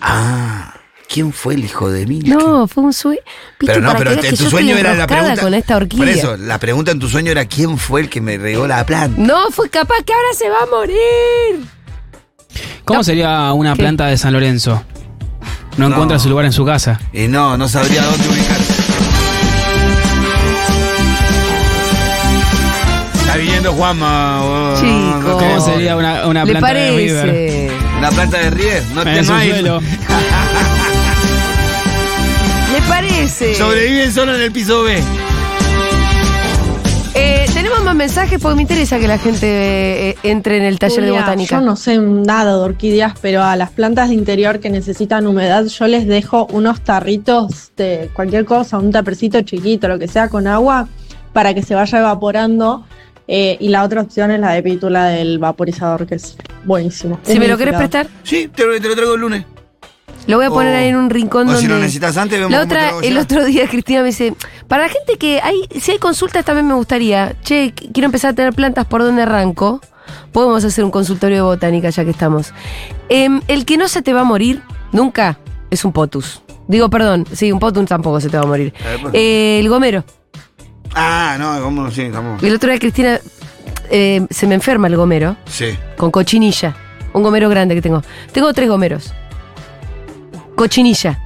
ah. 0.00 0.71
¿Quién 1.12 1.32
fue 1.32 1.54
el 1.54 1.64
hijo 1.64 1.90
de 1.90 2.06
mí? 2.06 2.20
No, 2.20 2.66
fue 2.66 2.84
un 2.84 2.92
sueño. 2.92 3.20
Pero 3.58 3.80
no, 3.82 3.94
pero 3.98 4.12
en 4.12 4.20
tu 4.36 4.48
sueño 4.48 4.76
era 4.78 4.94
la 4.94 5.06
pregunta. 5.06 5.42
con 5.42 5.52
esta 5.52 5.76
orquídea. 5.76 5.98
Por 6.06 6.08
eso, 6.08 6.36
la 6.38 6.58
pregunta 6.58 6.90
en 6.90 6.98
tu 7.00 7.08
sueño 7.08 7.30
era 7.30 7.44
quién 7.44 7.76
fue 7.76 8.00
el 8.00 8.08
que 8.08 8.20
me 8.22 8.38
regó 8.38 8.66
la 8.66 8.86
planta. 8.86 9.20
No, 9.20 9.50
fue 9.50 9.68
capaz 9.68 9.96
que 10.06 10.12
ahora 10.14 10.28
se 10.36 10.48
va 10.48 10.56
a 10.62 10.66
morir. 10.66 11.66
¿Cómo 12.86 13.00
No. 13.00 13.04
sería 13.04 13.52
una 13.52 13.74
¿Qué? 13.74 13.82
planta 13.82 14.06
de 14.06 14.16
San 14.16 14.32
Lorenzo? 14.32 14.82
No, 15.76 15.88
No. 15.88 15.94
encuentra 15.96 16.18
su 16.18 16.30
lugar 16.30 16.46
en 16.46 16.52
su 16.52 16.64
casa. 16.64 16.98
Y 17.12 17.28
no, 17.28 17.58
no 17.58 17.68
sabría 17.68 18.02
dónde 18.04 18.28
ubicarse. 18.28 18.72
Está 23.20 23.36
viniendo 23.36 23.72
Juanma. 23.72 24.74
Chico. 24.80 25.36
te 25.36 25.44
¿Cómo 25.44 25.60
sería 25.60 25.96
una, 25.96 26.26
una 26.26 26.44
¿Le 26.44 26.52
planta 26.52 26.74
de 26.74 26.90
River? 26.96 27.70
Una 27.98 28.10
planta 28.10 28.38
de 28.38 28.50
River. 28.50 28.82
No, 28.94 29.02
te, 29.04 29.10
En 29.10 29.16
no 29.18 29.24
su 29.24 29.32
hay- 29.34 29.50
suelo. 29.50 29.80
Sobreviven 33.28 34.10
solo 34.12 34.34
en 34.34 34.42
el 34.42 34.50
piso 34.52 34.82
B. 34.82 34.98
Eh, 37.14 37.46
Tenemos 37.54 37.84
más 37.84 37.94
mensajes 37.94 38.40
porque 38.40 38.56
me 38.56 38.62
interesa 38.62 38.98
que 38.98 39.06
la 39.06 39.18
gente 39.18 40.10
eh, 40.10 40.16
entre 40.24 40.56
en 40.56 40.64
el 40.64 40.78
taller 40.78 41.04
de 41.04 41.12
botánica. 41.12 41.56
Yo 41.56 41.64
no 41.64 41.76
sé 41.76 41.98
nada 41.98 42.56
de 42.56 42.60
orquídeas, 42.62 43.14
pero 43.20 43.42
a 43.44 43.54
las 43.54 43.70
plantas 43.70 44.08
de 44.08 44.14
interior 44.16 44.58
que 44.58 44.70
necesitan 44.70 45.26
humedad, 45.26 45.66
yo 45.66 45.86
les 45.86 46.06
dejo 46.06 46.46
unos 46.50 46.80
tarritos 46.80 47.70
de 47.76 48.10
cualquier 48.12 48.44
cosa, 48.44 48.78
un 48.78 48.90
tapercito 48.90 49.40
chiquito, 49.42 49.86
lo 49.88 49.98
que 50.00 50.08
sea, 50.08 50.28
con 50.28 50.46
agua, 50.48 50.88
para 51.32 51.54
que 51.54 51.62
se 51.62 51.74
vaya 51.74 51.98
evaporando. 52.00 52.84
Eh, 53.28 53.56
y 53.60 53.68
la 53.68 53.84
otra 53.84 54.00
opción 54.00 54.32
es 54.32 54.40
la 54.40 54.50
de 54.52 54.62
pítula 54.64 55.06
del 55.06 55.38
vaporizador, 55.38 56.06
que 56.08 56.16
es 56.16 56.36
buenísimo. 56.64 57.20
Si 57.22 57.32
Es 57.32 57.38
me 57.38 57.46
lo 57.46 57.56
querés 57.56 57.76
prestar, 57.76 58.08
Sí, 58.24 58.50
te 58.52 58.66
lo, 58.66 58.80
te 58.80 58.88
lo 58.88 58.94
traigo 58.96 59.14
el 59.14 59.20
lunes. 59.20 59.44
Lo 60.26 60.36
voy 60.36 60.46
a 60.46 60.50
poner 60.50 60.74
O- 60.74 60.78
ahí 60.78 60.88
en 60.88 60.96
un 60.96 61.10
rincón 61.10 61.42
o 61.48 61.52
donde. 61.52 61.60
si 61.60 61.68
lo 61.68 61.78
necesitas 61.78 62.16
antes, 62.16 62.38
vemos 62.38 62.52
La 62.52 62.62
otra, 62.62 62.92
el 63.02 63.18
otro 63.18 63.44
día 63.44 63.66
Cristina 63.68 64.00
me 64.00 64.06
dice, 64.08 64.34
para 64.68 64.84
la 64.84 64.88
gente 64.88 65.16
que 65.18 65.40
hay, 65.42 65.68
si 65.80 65.92
hay 65.92 65.98
consultas 65.98 66.44
también 66.44 66.66
me 66.68 66.74
gustaría, 66.74 67.34
che, 67.42 67.74
qu- 67.74 67.90
quiero 67.92 68.06
empezar 68.06 68.30
a 68.30 68.34
tener 68.34 68.52
plantas, 68.54 68.86
¿por 68.86 69.02
dónde 69.02 69.22
arranco? 69.22 69.80
Podemos 70.32 70.64
hacer 70.64 70.84
un 70.84 70.90
consultorio 70.90 71.36
de 71.36 71.42
botánica 71.42 71.90
ya 71.90 72.04
que 72.04 72.10
estamos. 72.10 72.52
Em, 73.08 73.40
el 73.48 73.64
que 73.64 73.76
no 73.76 73.88
se 73.88 74.02
te 74.02 74.12
va 74.12 74.20
a 74.22 74.24
morir 74.24 74.62
nunca 74.92 75.38
es 75.70 75.84
un 75.84 75.92
potus. 75.92 76.42
Digo, 76.68 76.88
perdón, 76.90 77.26
sí, 77.32 77.50
un 77.52 77.58
potus 77.58 77.84
tampoco 77.86 78.20
se 78.20 78.28
te 78.28 78.36
va 78.36 78.44
a 78.44 78.46
morir. 78.46 78.72
Pues. 79.02 79.14
Eh, 79.14 79.58
el 79.60 79.68
gomero. 79.68 80.04
Ah, 80.94 81.36
no, 81.38 81.60
cómo 81.62 81.90
sí, 81.90 82.08
cómo. 82.14 82.36
El 82.42 82.54
otro 82.54 82.70
día 82.70 82.78
Cristina 82.78 83.18
eh, 83.90 84.26
se 84.30 84.46
me 84.46 84.54
enferma 84.54 84.86
el 84.88 84.96
gomero 84.96 85.36
Sí. 85.46 85.76
con 85.96 86.10
cochinilla. 86.10 86.76
Un 87.14 87.22
gomero 87.22 87.48
grande 87.48 87.74
que 87.74 87.82
tengo. 87.82 88.02
Tengo 88.32 88.52
tres 88.52 88.68
gomeros. 88.68 89.12
Cochinilla. 90.62 91.18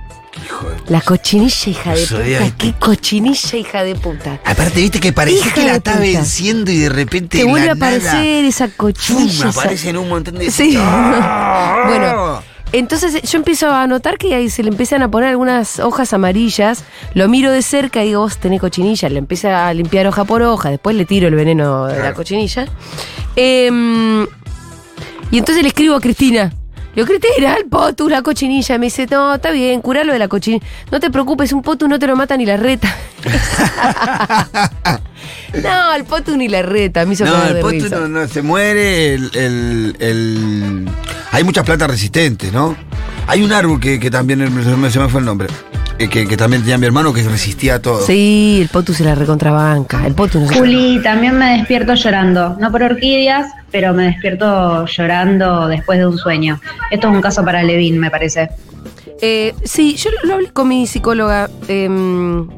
Hijo 0.43 0.67
de... 0.69 0.77
La 0.91 1.01
cochinilla, 1.03 1.71
hija 1.71 1.95
de 1.95 2.07
puta. 2.07 2.57
Qué 2.57 2.73
cochinilla, 2.79 3.57
hija 3.59 3.85
de 3.85 3.95
puta. 3.95 4.41
Aparte, 4.45 4.81
viste 4.81 4.99
que 4.99 5.13
parece 5.13 5.39
Hija 5.39 5.55
que 5.55 5.65
la 5.65 5.77
está 5.77 5.99
venciendo 5.99 6.71
y 6.71 6.79
de 6.79 6.89
repente. 6.89 7.37
Te 7.39 7.45
vuelve 7.45 7.69
a 7.69 7.73
aparecer 7.75 8.45
esa 8.47 8.69
cochinilla. 8.69 9.43
¡pum! 9.43 9.49
esa- 9.51 9.61
aparecen 9.61 9.99
un 9.99 10.09
montón 10.09 10.37
de. 10.37 10.51
Sí. 10.51 10.75
¡Ah! 10.79 11.85
Bueno, 11.87 12.43
entonces 12.73 13.23
yo 13.23 13.39
empiezo 13.39 13.71
a 13.71 13.87
notar 13.87 14.17
que 14.17 14.35
ahí 14.35 14.49
se 14.49 14.63
le 14.63 14.71
empiezan 14.71 15.03
a 15.03 15.11
poner 15.11 15.29
algunas 15.31 15.81
hojas 15.81 16.13
amarillas. 16.15 16.83
Lo 17.15 17.29
miro 17.29 17.53
de 17.53 17.61
cerca 17.63 18.03
y 18.03 18.07
digo, 18.09 18.21
vos 18.23 18.39
tenés 18.39 18.61
cochinilla. 18.61 19.09
Le 19.11 19.19
empieza 19.19 19.69
a 19.69 19.75
limpiar 19.75 20.07
hoja 20.07 20.25
por 20.25 20.41
hoja. 20.43 20.71
Después 20.71 20.97
le 20.97 21.05
tiro 21.05 21.29
el 21.29 21.35
veneno 21.35 21.87
de 21.87 21.99
la 22.03 22.15
cochinilla. 22.15 22.67
Em, 23.37 24.25
y 25.31 25.39
entonces 25.39 25.63
le 25.63 25.69
escribo 25.69 25.95
a 25.95 26.01
Cristina. 26.01 26.53
Le 26.97 27.05
digo, 27.05 27.07
Cristina, 27.19 27.55
el 27.57 27.67
potus, 27.67 28.11
la 28.11 28.23
cochinilla. 28.23 28.79
Me 28.79 28.87
dice, 28.87 29.07
no, 29.11 29.35
está 29.35 29.51
bien, 29.51 29.81
curalo 29.83 30.13
de 30.15 30.19
la 30.19 30.29
cochinilla. 30.29 30.65
No 30.91 30.99
te 30.99 31.11
preocupes, 31.11 31.53
un 31.53 31.61
potus 31.63 31.89
no 31.89 31.99
te 31.99 32.07
lo 32.07 32.17
mata 32.17 32.37
ni 32.39 32.47
la 32.47 32.57
reta. 32.57 32.89
no, 35.63 35.95
el 35.95 36.05
potus 36.05 36.37
ni 36.37 36.49
la 36.49 36.63
reta. 36.63 37.05
Me 37.07 37.15
hizo 37.15 37.25
No, 37.25 37.45
el 37.45 37.55
de 37.55 37.61
potu 37.61 37.75
risa. 37.85 37.97
no, 38.01 38.09
no, 38.09 38.27
se 38.29 38.43
muere. 38.43 39.15
El, 39.15 39.31
el- 39.35 39.97
el- 40.01 40.89
Hay 41.33 41.45
muchas 41.45 41.65
plantas 41.65 41.91
resistentes, 41.91 42.53
¿no? 42.53 42.77
Hay 43.27 43.43
un 43.43 43.53
árbol 43.53 43.81
que, 43.81 43.99
que 44.01 44.11
también 44.11 44.39
se 44.63 44.99
me, 44.99 45.09
fue 45.09 45.21
el 45.21 45.27
nombre. 45.27 45.49
eh, 45.99 46.09
Que, 46.09 46.27
que 46.27 46.37
también 46.37 46.63
tenía 46.63 46.79
mi 46.79 46.87
hermano 46.87 47.13
que 47.13 47.23
resistía 47.25 47.77
a 47.77 47.83
todo. 47.83 48.07
Sí, 48.07 48.59
el 48.63 48.69
potus 48.69 48.97
se 48.99 49.05
la 49.05 49.15
recontrabanca. 49.15 50.07
El 50.07 50.15
potus 50.15 50.43
no 50.43 50.49
se 50.49 50.55
Juli, 50.59 51.01
también 51.03 51.37
me 51.37 51.59
despierto 51.59 51.95
llorando, 51.95 52.57
no 52.61 52.71
por 52.71 52.83
orquídeas, 52.83 53.47
pero 53.77 53.93
me 53.93 54.05
despierto 54.05 54.87
llorando 54.87 55.69
después 55.69 55.99
de 55.99 56.07
un 56.07 56.17
sueño. 56.17 56.59
Esto 56.91 57.09
es 57.09 57.15
un 57.15 57.21
caso 57.21 57.45
para 57.45 57.63
Levin, 57.63 57.99
me 57.99 58.11
parece. 58.11 58.49
Eh, 59.21 59.53
sí, 59.65 59.97
yo 59.97 60.09
lo 60.23 60.33
hablé 60.33 60.51
con 60.51 60.67
mi 60.67 60.87
psicóloga. 60.87 61.51
em, 61.69 62.49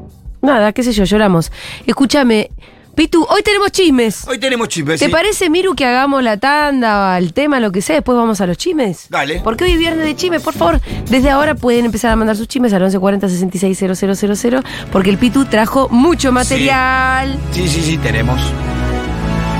nada, 0.41 0.71
qué 0.71 0.81
sé 0.81 0.93
yo, 0.93 1.03
lloramos. 1.03 1.51
Escúchame, 1.85 2.51
Pitu, 2.95 3.21
hoy 3.29 3.43
tenemos 3.43 3.69
chismes. 3.73 4.25
Hoy 4.29 4.39
tenemos 4.39 4.69
chismes. 4.69 5.01
¿Te 5.01 5.07
sí. 5.07 5.11
parece, 5.11 5.49
Miru, 5.49 5.75
que 5.75 5.85
hagamos 5.85 6.23
la 6.23 6.37
tanda, 6.37 7.17
el 7.17 7.33
tema, 7.33 7.59
lo 7.59 7.73
que 7.73 7.81
sea? 7.81 7.95
Después 7.95 8.17
vamos 8.17 8.39
a 8.39 8.47
los 8.47 8.57
chismes. 8.57 9.07
Dale. 9.09 9.41
Porque 9.43 9.65
hoy 9.65 9.73
es 9.73 9.77
viernes 9.77 10.05
de 10.05 10.15
chismes, 10.15 10.41
por 10.41 10.53
favor. 10.53 10.79
Desde 11.09 11.29
ahora 11.31 11.53
pueden 11.53 11.83
empezar 11.83 12.11
a 12.11 12.15
mandar 12.15 12.37
sus 12.37 12.47
chismes 12.47 12.71
al 12.71 12.79
1140 12.79 13.27
66 13.27 13.77
000, 14.41 14.63
porque 14.89 15.09
el 15.09 15.17
Pitu 15.17 15.43
trajo 15.43 15.89
mucho 15.89 16.31
material. 16.31 17.37
Sí, 17.51 17.67
sí, 17.67 17.81
sí, 17.81 17.97
tenemos. 17.97 18.39